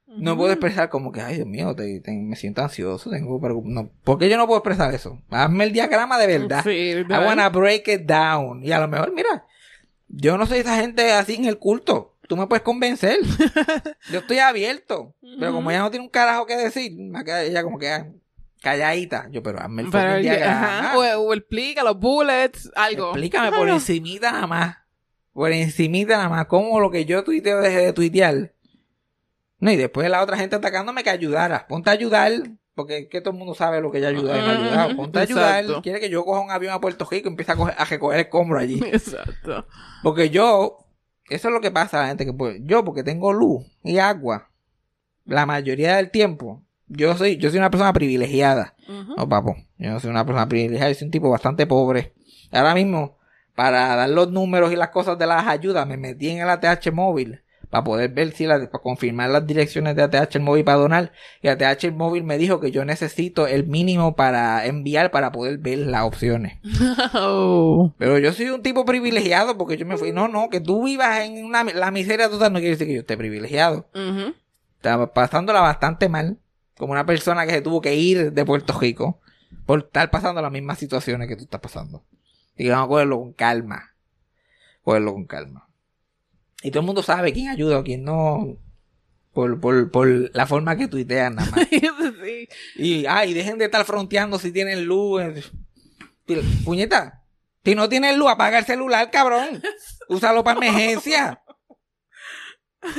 [0.07, 3.89] no puedo expresar como que, ay Dios mío, te- te- me siento ansioso, tengo no,
[4.03, 5.19] ¿Por qué yo no puedo expresar eso?
[5.29, 6.63] Hazme el diagrama de verdad.
[6.63, 8.63] Sí, I wanna break it down.
[8.63, 9.45] Y a lo mejor, mira,
[10.07, 12.11] yo no soy esa gente así en el culto.
[12.27, 13.17] Tú me puedes convencer.
[14.11, 15.15] yo estoy abierto.
[15.39, 16.93] Pero como ella no tiene un carajo que decir,
[17.45, 18.07] ella como que ah,
[18.61, 19.27] calladita.
[19.31, 20.93] Yo, pero hazme el Pero, diagrama.
[20.95, 23.07] o, o explica los bullets, algo.
[23.07, 24.77] Explícame por encimita nada más.
[25.33, 26.45] Por encimita nada más.
[26.47, 28.53] Como lo que yo tuiteo dejé de tuitear.
[29.59, 31.65] No, y después la otra gente atacándome que ayudara.
[31.67, 32.31] Ponte a ayudar.
[32.75, 34.95] Porque es que todo el mundo sabe lo que ella ayuda y me ha ayudado.
[34.95, 35.65] Ponte a ayudar.
[35.83, 38.57] Quiere que yo coja un avión a Puerto Rico y empiece a, coger- a recoger
[38.57, 38.81] allí.
[38.85, 39.65] Exacto.
[40.01, 40.79] Porque yo,
[41.29, 43.99] eso es lo que pasa a la gente que pues, yo porque tengo luz y
[43.99, 44.49] agua,
[45.25, 48.75] la mayoría del tiempo, yo soy, yo soy una persona privilegiada.
[49.15, 52.13] No, papo, yo no soy una persona privilegiada, yo soy un tipo bastante pobre.
[52.51, 53.17] Ahora mismo,
[53.55, 56.91] para dar los números y las cosas de las ayudas, me metí en el ATH
[56.91, 60.77] móvil para poder ver si la, para confirmar las direcciones de ATH el móvil para
[60.77, 61.11] donar.
[61.41, 65.79] Y ATH móvil me dijo que yo necesito el mínimo para enviar para poder ver
[65.79, 66.59] las opciones.
[67.15, 67.93] Oh.
[67.97, 70.11] Pero yo soy un tipo privilegiado porque yo me fui.
[70.11, 72.99] No, no, que tú vivas en una, la miseria total no quiere decir que yo
[72.99, 73.87] esté privilegiado.
[73.95, 74.35] Ujú.
[74.75, 76.37] Estaba pasándola bastante mal.
[76.77, 79.19] Como una persona que se tuvo que ir de Puerto Rico
[79.65, 82.03] por estar pasando las mismas situaciones que tú estás pasando.
[82.55, 83.95] Y vamos a cogerlo con calma.
[84.83, 85.69] Cogerlo con calma.
[86.61, 88.57] Y todo el mundo sabe quién ayuda o quién no.
[89.33, 91.67] Por, por, por la forma que tuitean nada más.
[92.23, 92.47] sí.
[92.75, 95.51] Y, ay, dejen de estar fronteando si tienen luz.
[96.63, 97.23] Puñeta,
[97.63, 99.61] si no tienes luz, apaga el celular, cabrón.
[100.07, 101.41] Úsalo para emergencia.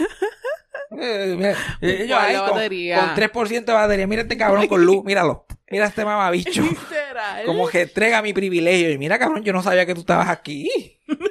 [0.97, 4.07] Eh, eh, yo ¿Cuál ahí la con, con 3% de batería.
[4.07, 5.45] Mira este cabrón con luz, míralo.
[5.75, 6.63] Mira este mamabicho.
[6.63, 7.45] Literal.
[7.47, 8.93] Como que entrega mi privilegio.
[8.93, 10.71] Y mira, cabrón, yo no sabía que tú estabas aquí.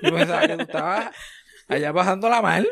[0.02, 1.16] Yo pensaba que tú estabas
[1.70, 2.68] allá pasándola mal.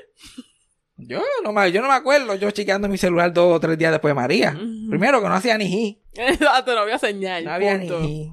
[0.98, 3.92] Yo no, me, yo no me acuerdo, yo chequeando mi celular dos o tres días
[3.92, 4.52] después de María.
[4.90, 6.04] Primero que no hacía ni ji.
[6.14, 7.46] Exacto, no había señal.
[7.46, 8.02] No había punto.
[8.02, 8.32] ni ji.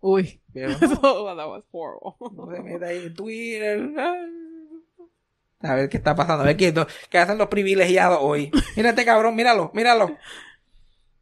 [0.00, 0.42] Uy.
[0.52, 2.14] Pero Eso, that was horrible.
[2.36, 3.90] no se meta ahí en Twitter.
[5.62, 6.42] A ver qué está pasando.
[6.42, 6.74] A ver qué,
[7.08, 8.50] qué hacen los privilegiados hoy.
[8.76, 10.16] Mira este cabrón, míralo, míralo.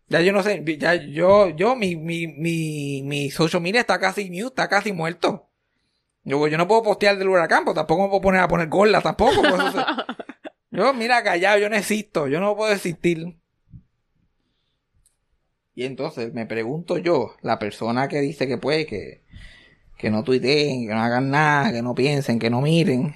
[0.08, 4.30] Ya yo no sé, ya yo, yo, mi, mi, mi, mi social media está casi
[4.30, 5.50] mute, está casi muerto.
[6.24, 9.00] Yo, yo no puedo postear del huracán, pero tampoco me puedo poner a poner gorda
[9.02, 9.40] tampoco.
[9.42, 9.84] pues, eso se-
[10.70, 13.38] yo, mira, callado, yo no existo, yo no puedo existir.
[15.74, 19.22] Y entonces me pregunto yo, la persona que dice que puede, que,
[19.98, 23.14] que no tuiteen, que no hagan nada, que no piensen, que no miren,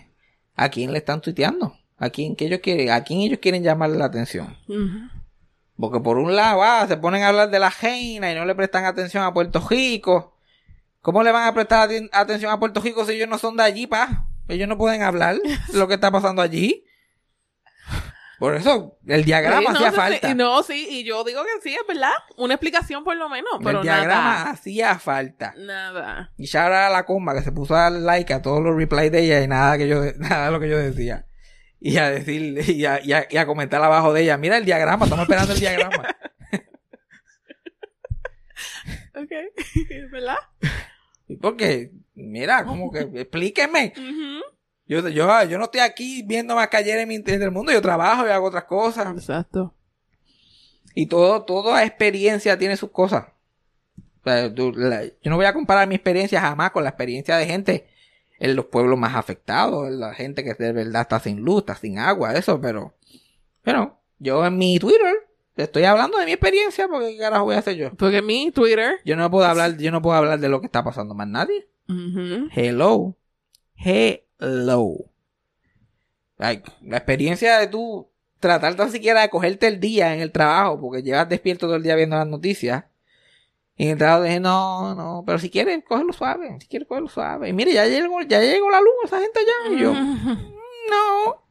[0.55, 1.75] ¿a quién le están tuiteando?
[1.97, 4.57] ¿A quién, que ellos quieren, ¿A quién ellos quieren llamarle la atención?
[4.69, 5.22] Ujú.
[5.83, 8.55] Porque por un lado, ah, se ponen a hablar de la reina y no le
[8.55, 10.37] prestan atención a Puerto Rico.
[11.01, 13.65] ¿Cómo le van a prestar aten- atención a Puerto Rico si ellos no son de
[13.65, 14.27] allí, pa?
[14.47, 16.85] Ellos no pueden hablar de lo que está pasando allí.
[18.39, 20.29] Por eso, el diagrama Sí, no, hacía sí, falta.
[20.29, 22.13] sí, no, sí, y yo digo que sí, es verdad.
[22.37, 24.51] Una explicación por lo menos, pero el diagrama nada.
[24.51, 25.55] hacía falta.
[25.57, 26.33] Nada.
[26.37, 29.13] Y ya ahora la comba que se puso a dar like a todos los replies
[29.13, 31.27] de ella y nada que yo nada de lo que yo decía.
[31.85, 34.65] Y a decir, y a, y a- y a comentar abajo de ella, mira el
[34.65, 36.09] diagrama, estamos esperando el diagrama.
[39.15, 39.31] Ok,
[40.11, 40.37] ¿verdad?
[41.41, 43.93] Porque, mira, como que, explíqueme.
[44.87, 47.81] Yo, yo, yo no estoy aquí viendo más que ayer en mi del mundo, yo
[47.83, 49.07] trabajo y hago otras cosas.
[49.15, 49.75] Exacto.
[50.95, 53.27] Y todo, toda experiencia tiene sus cosas.
[54.25, 57.37] O sea, tú- la- yo no voy a comparar mi experiencia jamás con la experiencia
[57.37, 57.87] de gente
[58.43, 61.77] en los pueblos más afectados, en la gente que de verdad está sin luz, está
[61.77, 62.93] sin agua, eso, pero,
[63.63, 65.15] pero yo en mi Twitter
[65.55, 67.95] estoy hablando de mi experiencia porque qué carajo voy a hacer yo.
[67.95, 68.97] Porque mi Twitter.
[69.05, 71.69] Yo no puedo hablar, yo no puedo hablar de lo que está pasando más nadie.
[71.89, 72.49] Ujú.
[72.53, 73.17] Hello.
[73.77, 74.97] Hello.
[76.37, 80.81] Like, la experiencia de tú tratar tan siquiera de cogerte el día en el trabajo,
[80.81, 82.87] porque llevas despierto todo el día viendo las noticias.
[83.77, 87.49] Y el trabajo dije, no, no, pero si quieres, cógelo suave, si quieres, cógelo suave.
[87.49, 89.75] Y mire, ya llegó, ya llegó la luz, esa gente allá.
[89.77, 89.93] Y yo,
[90.91, 91.43] no.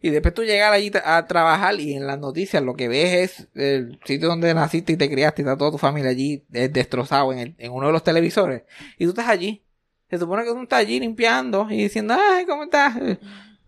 [0.00, 3.48] Y después tú llegas allí a trabajar y en las noticias lo que ves es
[3.54, 7.32] el sitio donde naciste y te criaste y está toda tu familia allí eh, destrozado
[7.32, 8.62] en, el- en uno de los televisores.
[8.98, 9.64] Y tú estás allí.
[10.10, 12.96] Se supone que tú estás allí limpiando y diciendo, ay, ¿cómo estás?
[12.96, 13.18] De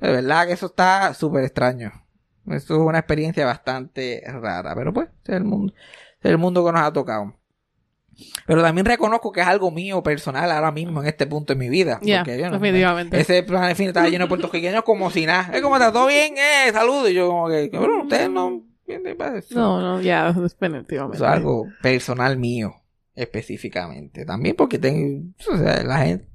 [0.01, 1.93] verdad que eso está súper extraño.
[2.49, 4.75] Eso es una experiencia bastante rara.
[4.75, 5.73] Pero pues, es el mundo,
[6.21, 7.33] es el mundo que nos ha tocado.
[8.47, 11.69] Pero también reconozco que es algo mío personal ahora mismo en este punto de mi
[11.69, 11.99] vida.
[12.03, 13.21] Ya, porque yo no- definitivamente.
[13.21, 15.51] ese plan de fin estaba lleno de puertorriqueños como si nada.
[15.55, 17.11] Es como está todo bien, eh, saludos.
[17.11, 18.63] Y yo como que, bueno, ustedes no...
[18.87, 19.39] ¿qué te pasa?
[19.39, 20.95] Eso- No, no, ya, definitivamente.
[21.17, 22.75] Eso es algo personal mío,
[23.15, 24.25] específicamente.
[24.25, 26.29] También porque tengo, o sea, la gente,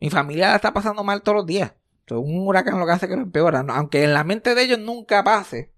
[0.00, 1.72] mi familia la está pasando mal todos los días.
[2.06, 3.64] Eso es un huracán lo que hace que lo empeora.
[3.68, 5.72] Aunque en la mente de ellos nunca pase,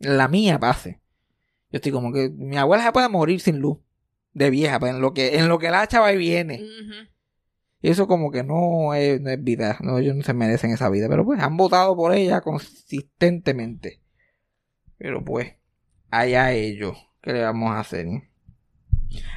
[0.00, 1.00] en la mía pase.
[1.70, 3.78] Yo estoy como que mi abuela se puede morir sin luz
[4.32, 6.62] de vieja, pues en lo que, en lo que la chava viene.
[7.82, 10.90] Y eso como que no es, no es vida, no, ellos no se merecen esa
[10.90, 14.00] vida, pero pues han votado por ella consistentemente.
[14.98, 15.54] Pero pues,
[16.10, 18.06] allá ellos, ¿qué le vamos a hacer?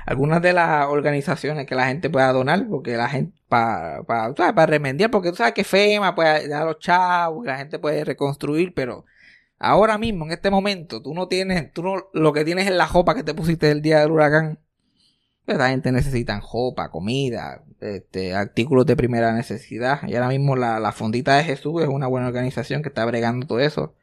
[0.06, 5.10] Algunas de las organizaciones que la gente pueda donar, porque la gente, para para remediar,
[5.10, 9.06] porque tú sabes que FEMA puede dar los chavos, la gente puede reconstruir, pero
[9.58, 12.88] ahora mismo, en este momento, tú no tienes, tú no, lo que tienes es la
[12.88, 14.60] jopa que te pusiste el día del huracán.
[15.46, 20.08] Esta gente necesita jopa, comida, este, artículos de primera necesidad.
[20.08, 23.46] Y ahora mismo la, la Fondita de Jesús es una buena organización que está bregando
[23.46, 23.94] todo eso.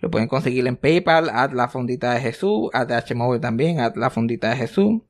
[0.00, 4.10] Lo pueden conseguir en PayPal, at la Fondita de Jesús, ATH Móvil también, at la
[4.10, 5.00] Fondita de Jesús.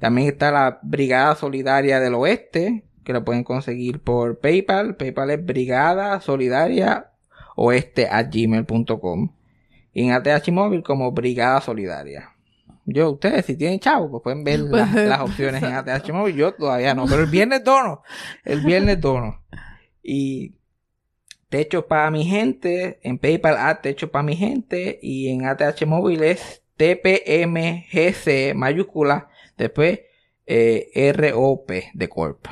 [0.00, 4.96] También está la Brigada Solidaria del Oeste, que lo pueden conseguir por PayPal.
[4.96, 7.12] PayPal es Brigada Solidaria
[7.54, 9.32] Oeste a gmail.com.
[9.92, 12.35] Y en ATH Móvil como Brigada Solidaria.
[12.88, 16.36] Yo, ustedes, si tienen chavo, pues pueden ver las, las opciones en ATH Móvil.
[16.36, 18.02] Yo todavía no, pero el viernes dono.
[18.44, 19.42] El viernes dono.
[20.02, 20.54] Y
[21.48, 26.22] Techo para mi gente, en PayPal a Techo para mi gente y en ATH Móvil
[26.22, 30.00] es TPMGC mayúscula, después
[30.46, 32.46] eh, ROP de Corp.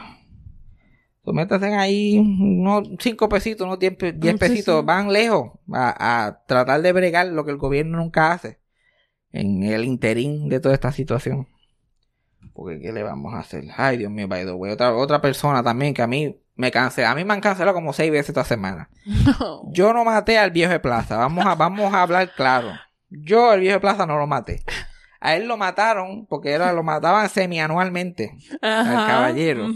[1.26, 6.44] Métanse ahí unos 5 pesitos, unos 10, pe- 10 Sí, pesitos, van lejos a, a
[6.44, 8.58] tratar de bregar lo que el gobierno nunca hace
[9.34, 11.48] en el interín de toda esta situación.
[12.52, 13.64] Porque ¿qué le vamos a hacer?
[13.76, 14.72] Ay, Dios mío, by the way.
[14.72, 17.04] Otra, otra persona también que a mí me cansé.
[17.04, 18.88] A mí me han cancelado como seis veces esta semana.
[19.40, 19.62] No.
[19.72, 21.16] Yo no maté al viejo de plaza.
[21.16, 22.70] Vamos a, vamos a hablar claro.
[23.10, 24.62] Yo al viejo de plaza no lo maté.
[25.20, 28.36] A él lo mataron porque era, lo mataban semianualmente.
[28.62, 29.06] Ajá.
[29.06, 29.66] caballero.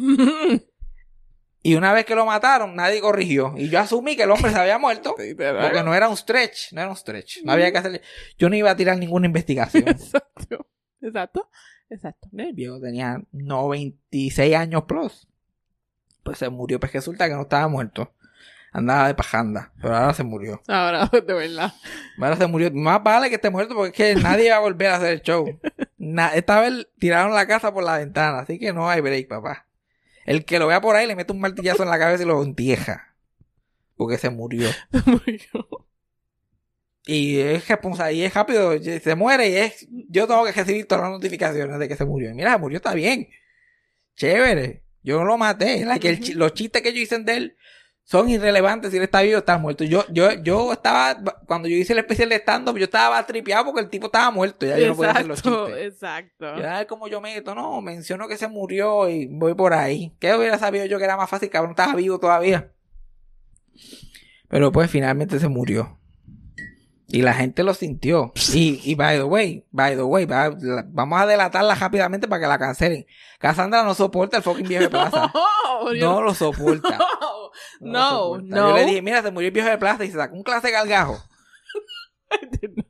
[1.62, 3.53] Y una vez que lo mataron, nadie corrigió.
[3.57, 5.14] Y yo asumí que el hombre se había muerto.
[5.62, 6.73] Porque no era un stretch.
[6.73, 7.42] No era un stretch.
[7.44, 8.03] No había que hacerle.
[8.38, 9.85] Yo no iba a tirar ninguna investigación.
[9.88, 10.66] Exacto.
[11.03, 11.51] Exacto.
[11.90, 12.29] Exacto.
[12.37, 15.27] El viejo tenía 96 años plus.
[16.23, 16.79] Pues se murió.
[16.79, 18.12] Pues resulta que no estaba muerto.
[18.73, 19.73] Andaba de pajanda.
[19.81, 20.62] Pero ahora se murió.
[20.68, 21.73] Ahora, de verdad.
[22.21, 22.71] Ahora se murió.
[22.73, 25.23] Más vale que esté muerto porque es que nadie va a volver a hacer el
[25.23, 25.59] show.
[25.97, 28.40] Na- esta vez tiraron la casa por la ventana.
[28.40, 29.66] Así que no hay break, papá.
[30.29, 32.43] El que lo vea por ahí le mete un martillazo en la cabeza y lo
[32.43, 33.14] entierra.
[33.97, 34.69] Porque se murió.
[35.07, 35.87] Murió.
[37.07, 41.03] Y es responsable, y es rápido, se muere y es, yo tengo que recibir todas
[41.05, 42.31] las notificaciones de que se murió.
[42.31, 43.29] Y mira, se murió, está bien.
[44.17, 44.83] Chévere.
[45.03, 45.87] Yo no lo maté.
[45.87, 47.57] La que el chi- los chistes que yo hice de él
[48.09, 48.90] son irrelevantes.
[48.90, 49.85] Si él está vivo o está muerto.
[49.85, 53.83] Yo, yo, yo estaba, cuando yo hice el especial de stand-up, yo estaba tripeado porque
[53.83, 54.64] el tipo estaba muerto.
[54.64, 55.77] Ya yo no podía hacer los chistes.
[55.77, 56.47] Exacto.
[56.57, 60.14] Y a ver cómo yo meto, no, menciono que se murió y voy por ahí.
[60.21, 61.51] ¿Qué hubiera sabido yo que era más fácil?
[61.51, 62.73] Cabrón, estaba vivo todavía.
[64.49, 65.99] Pero pues finalmente se murió.
[67.11, 68.33] Y la gente lo sintió.
[68.53, 72.42] Y, y by the way, by the way, va- la- vamos a delatarla rápidamente para
[72.42, 73.07] que la cancelen.
[73.38, 75.33] Cassandra no soporta el fucking viejo de plaza.
[75.99, 76.99] No, lo soporta.
[77.81, 78.47] No, no, soporta.
[78.57, 78.68] no.
[78.71, 80.66] Yo le dije, mira, se murió el viejo de plaza y se sacó un clase
[80.68, 81.18] de galgajo.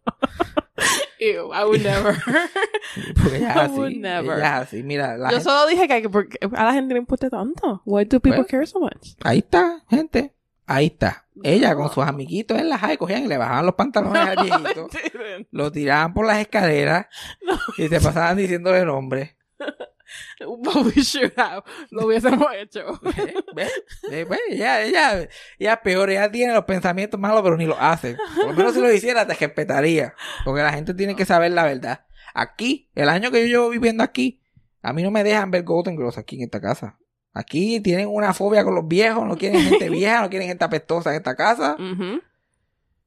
[1.20, 2.14] Ew, I would never.
[3.22, 3.72] Porque ella es I así.
[3.78, 4.38] would never.
[4.38, 4.82] Ella así.
[4.82, 6.08] Mira, la Yo gente- solo dije que
[6.56, 7.82] a la gente le importa tanto.
[7.84, 8.46] Why do people Bueno.
[8.48, 9.14] care so much?
[9.24, 10.34] ahí está, gente.
[10.68, 11.24] Ahí está.
[11.42, 14.88] Ella con sus amiguitos en la high cogían y le bajaban los pantalones al viejito.
[15.50, 17.06] Lo tiraban por las escaleras
[17.78, 19.34] y se pasaban diciéndole nombres.
[20.38, 21.62] Should have.
[21.90, 23.00] Lo hubiésemos hecho.
[23.54, 23.72] ¿Ves?
[24.10, 24.26] ¿Ves?
[24.26, 28.16] Pues, ella, ella, ella peor, ella tiene los pensamientos malos, pero ni lo hace.
[28.36, 30.14] Por lo menos si lo hiciera, te respetaría.
[30.44, 32.04] Porque la gente tiene que saber la verdad.
[32.34, 34.42] Aquí, el año que yo llevo viviendo aquí,
[34.82, 36.98] a mí no me dejan ver Golden Girls aquí en esta casa.
[37.38, 41.10] Aquí tienen una fobia con los viejos, no quieren gente vieja, no quieren gente apestosa
[41.10, 41.76] en esta casa.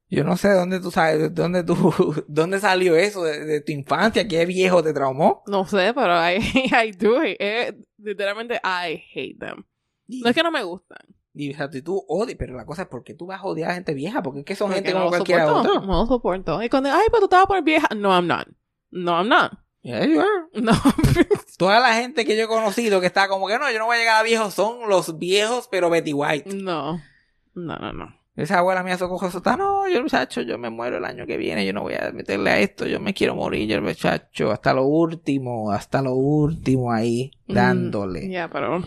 [0.08, 1.92] Yo no sé de dónde tú sabes, de dónde tú,
[2.28, 5.42] dónde salió eso de, de tu infancia, qué viejo te traumó.
[5.46, 6.38] No sé, pero I,
[6.72, 9.64] I do eh, literalmente, I hate them.
[10.06, 11.00] No es que no me gustan.
[11.34, 13.74] Y o sea, tú odias, pero la cosa es porque tú vas a odiar a
[13.74, 15.86] gente vieja, porque es que son Porque gente no como cualquiera soporto, otro.
[15.86, 16.62] No lo soporto.
[16.62, 17.88] Y cuando, ay, pero tú te vas a poner vieja.
[17.94, 18.48] No, I'm not.
[18.90, 19.52] No, I'm not.
[19.82, 20.46] Yeah, you are.
[20.54, 20.72] No.
[21.58, 23.96] Toda la gente que yo he conocido que está como que no, yo no voy
[23.96, 26.54] a llegar a viejo, son los viejos, pero Betty White.
[26.54, 27.00] no.
[27.54, 28.16] No, no, no.
[28.34, 31.66] Esa abuela mía eso, está, no, yo muchacho, yo me muero el año que viene,
[31.66, 34.84] yo no voy a meterle a esto, yo me quiero morir, yo muchacho, hasta lo
[34.86, 38.22] último, hasta lo último ahí, dándole.
[38.22, 38.82] Mm, Yeah, pero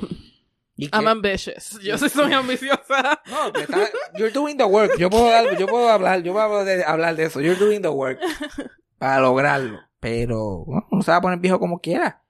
[0.77, 1.79] Y I'm ambitious.
[1.83, 3.21] Yo sí soy ambiciosa.
[3.29, 3.87] No, está-
[4.17, 4.97] you're doing the work.
[4.97, 7.39] Yo puedo, dar- yo puedo hablar, yo puedo hablar de, hablar de eso.
[7.39, 8.19] You're doing the work
[8.97, 9.79] para lograrlo.
[10.05, 12.21] Pero bueno, uno se va a poner viejo como quiera.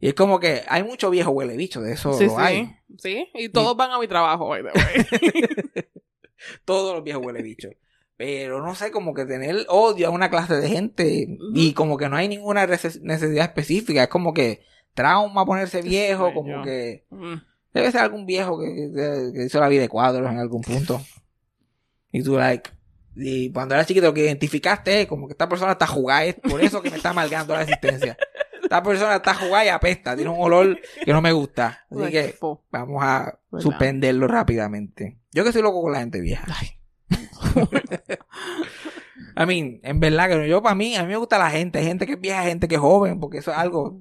[0.00, 2.36] Y es como que hay mucho viejo huele bicho, de eso sí, lo sí.
[2.38, 2.76] hay.
[2.96, 5.84] Sí, y todos van a mi trabajo, by the way.
[6.64, 7.68] Todos los viejos huele bicho.
[8.16, 12.08] Pero no sé, como que tener odio a una clase de gente y como que
[12.08, 14.04] no hay ninguna necesidad específica.
[14.04, 14.62] Es como que
[14.94, 17.04] trauma ponerse viejo, como que.
[17.74, 20.98] Debe ser algún viejo que, que- que hizo la vida de cuadros en algún punto.
[22.10, 22.70] Y tú, like,
[23.16, 26.34] y cuando eras chiquito, lo que identificaste es como que esta persona está jugada, es
[26.34, 28.16] por eso que me está amargando la existencia.
[28.62, 31.86] Esta persona está jugada y apesta, tiene un olor que no me gusta.
[31.90, 32.36] Así que
[32.70, 33.62] vamos a ¿Verdad?
[33.62, 35.18] suspenderlo rápidamente.
[35.32, 36.44] Yo que soy loco con la gente vieja.
[39.38, 41.78] I mean, en verdad que yo para mí, a mí me gusta la gente.
[41.78, 44.00] Hay gente que es vieja, gente que es joven, porque eso es algo.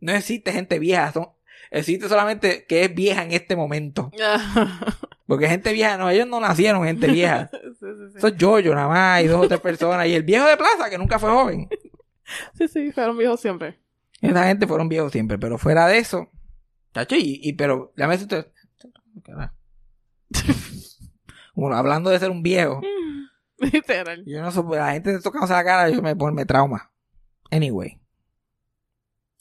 [0.00, 1.28] No existe gente vieja, son,
[1.70, 4.10] existe solamente que es vieja en este momento.
[5.26, 7.48] Porque gente vieja, no, ellos no nacieron gente vieja.
[7.52, 8.18] sí, sí, sí.
[8.18, 10.06] Eso es yo nada más, y dos o tres personas.
[10.06, 11.68] Y el viejo de plaza, que nunca fue joven.
[12.54, 13.78] Sí, sí, fueron viejos siempre.
[14.22, 16.30] Esa gente fueron viejos siempre, pero fuera de eso.
[16.94, 18.46] Chacho, y, y pero, ya me usted.
[21.54, 22.80] Bueno, hablando de ser un viejo.
[23.58, 24.24] Literal.
[24.26, 26.92] Yo no sé, la gente tocándose la cara, yo me pone me trauma.
[27.50, 28.00] Anyway.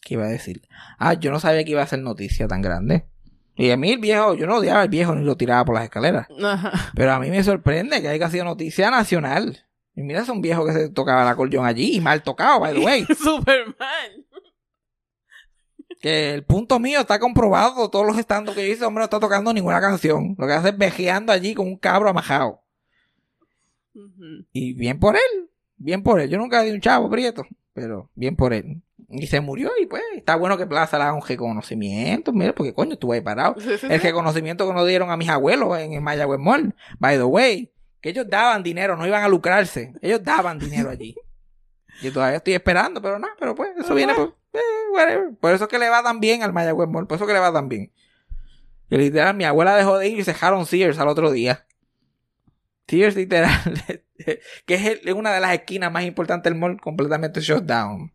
[0.04, 0.68] ¿Qué iba a decir?
[1.00, 3.08] Ah, yo no sabía que iba a ser noticia tan grande.
[3.56, 5.84] Y a mí el viejo, yo no odiaba al viejo ni lo tiraba por las
[5.84, 6.28] escaleras.
[6.44, 6.92] Ajá.
[6.96, 9.66] Pero a mí me sorprende que haya sido noticia nacional.
[9.96, 12.74] Y mira, es un viejo que se tocaba el acordeón allí y mal tocado, by
[12.74, 13.06] the way.
[13.16, 13.76] Superman.
[16.00, 17.90] Que el punto mío está comprobado.
[17.90, 20.36] Todos los estandos que yo hice, hombre, no está tocando ninguna canción.
[20.38, 22.62] Lo que hace es vejeando allí con un cabro amajado.
[24.52, 25.50] Y bien por él.
[25.78, 26.30] Bien por él.
[26.30, 27.46] Yo nunca di un chavo prieto.
[27.74, 28.82] Pero bien por él.
[29.14, 32.34] Y se murió y pues está bueno que Plaza le haga un reconocimiento.
[32.34, 33.56] Mira, porque coño, estuve ahí parado.
[33.90, 36.76] El reconocimiento que nos dieron a mis abuelos en el Mayagüez Mall.
[37.00, 39.94] By the way, que ellos daban dinero, no iban a lucrarse.
[40.02, 41.16] Ellos daban dinero allí.
[42.02, 44.60] Y todavía estoy esperando, pero nada, pero pues eso viene por, eh,
[44.92, 45.32] whatever.
[45.40, 47.40] Por eso es que le va tan bien al Mayagüez Mall, por eso que le
[47.40, 47.92] va tan bien.
[48.90, 51.66] Que literal, mi abuela dejó de ir y cejaron Sears al otro día.
[52.88, 53.58] Sears literal,
[54.66, 58.12] que es una de las esquinas más importantes del mall, completamente shut down.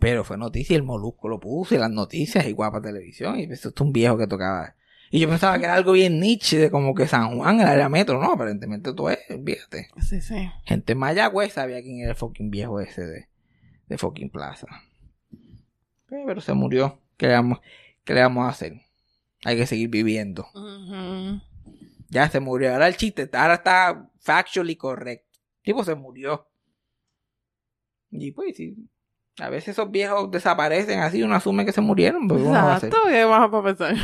[0.00, 3.38] Pero fue noticia y el molusco lo puso y las noticias y guapa televisión.
[3.38, 4.74] Y esto es un viejo que tocaba.
[5.10, 7.88] Y yo pensaba que era algo bien niche de como que San Juan, el área
[7.88, 8.20] metro.
[8.20, 9.88] No, aparentemente todo es, fíjate.
[10.00, 10.50] Sí, sí.
[10.64, 13.28] Gente en Mayagüez sabía quién era el fucking viejo ese de,
[13.88, 14.66] de fucking plaza.
[16.10, 17.00] Eh, Pero se murió.
[17.16, 17.60] ¿Qué le, vamos,
[18.04, 18.80] ¿Qué le vamos a hacer?
[19.44, 20.46] Hay que seguir viviendo.
[22.08, 22.72] Ya se murió.
[22.72, 25.38] Ahora el chiste, ahora está factually correcto.
[25.58, 26.48] El tipo se murió.
[28.10, 28.76] Y pues, sí.
[29.40, 32.28] A veces esos viejos desaparecen así, uno asume que se murieron.
[32.54, 32.88] A hacer.
[32.90, 33.94] Exacto, ¿qué más para pensar?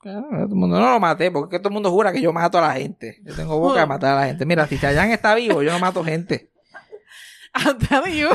[0.00, 2.58] Claro, todo el mundo no lo maté, porque todo el mundo jura que yo mato
[2.58, 3.20] a la gente.
[3.24, 4.46] Yo tengo boca de matar a la gente.
[4.46, 6.50] Mira, si Chayanne está vivo, yo no mato gente.
[7.54, 8.28] I'm telling you.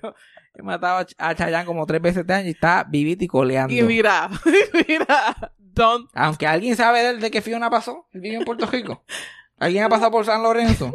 [0.00, 0.14] yo
[0.54, 3.28] he matado a Ch- a Chayanne como tres veces este año y está vivito y
[3.28, 3.74] coleando.
[3.74, 4.30] y mira,
[4.88, 6.08] mira, don't.
[6.14, 9.04] Aunque alguien sabe de, de que Fiona pasó, él vive en Puerto Rico.
[9.58, 10.92] ¿Alguien ha pasado por San Lorenzo?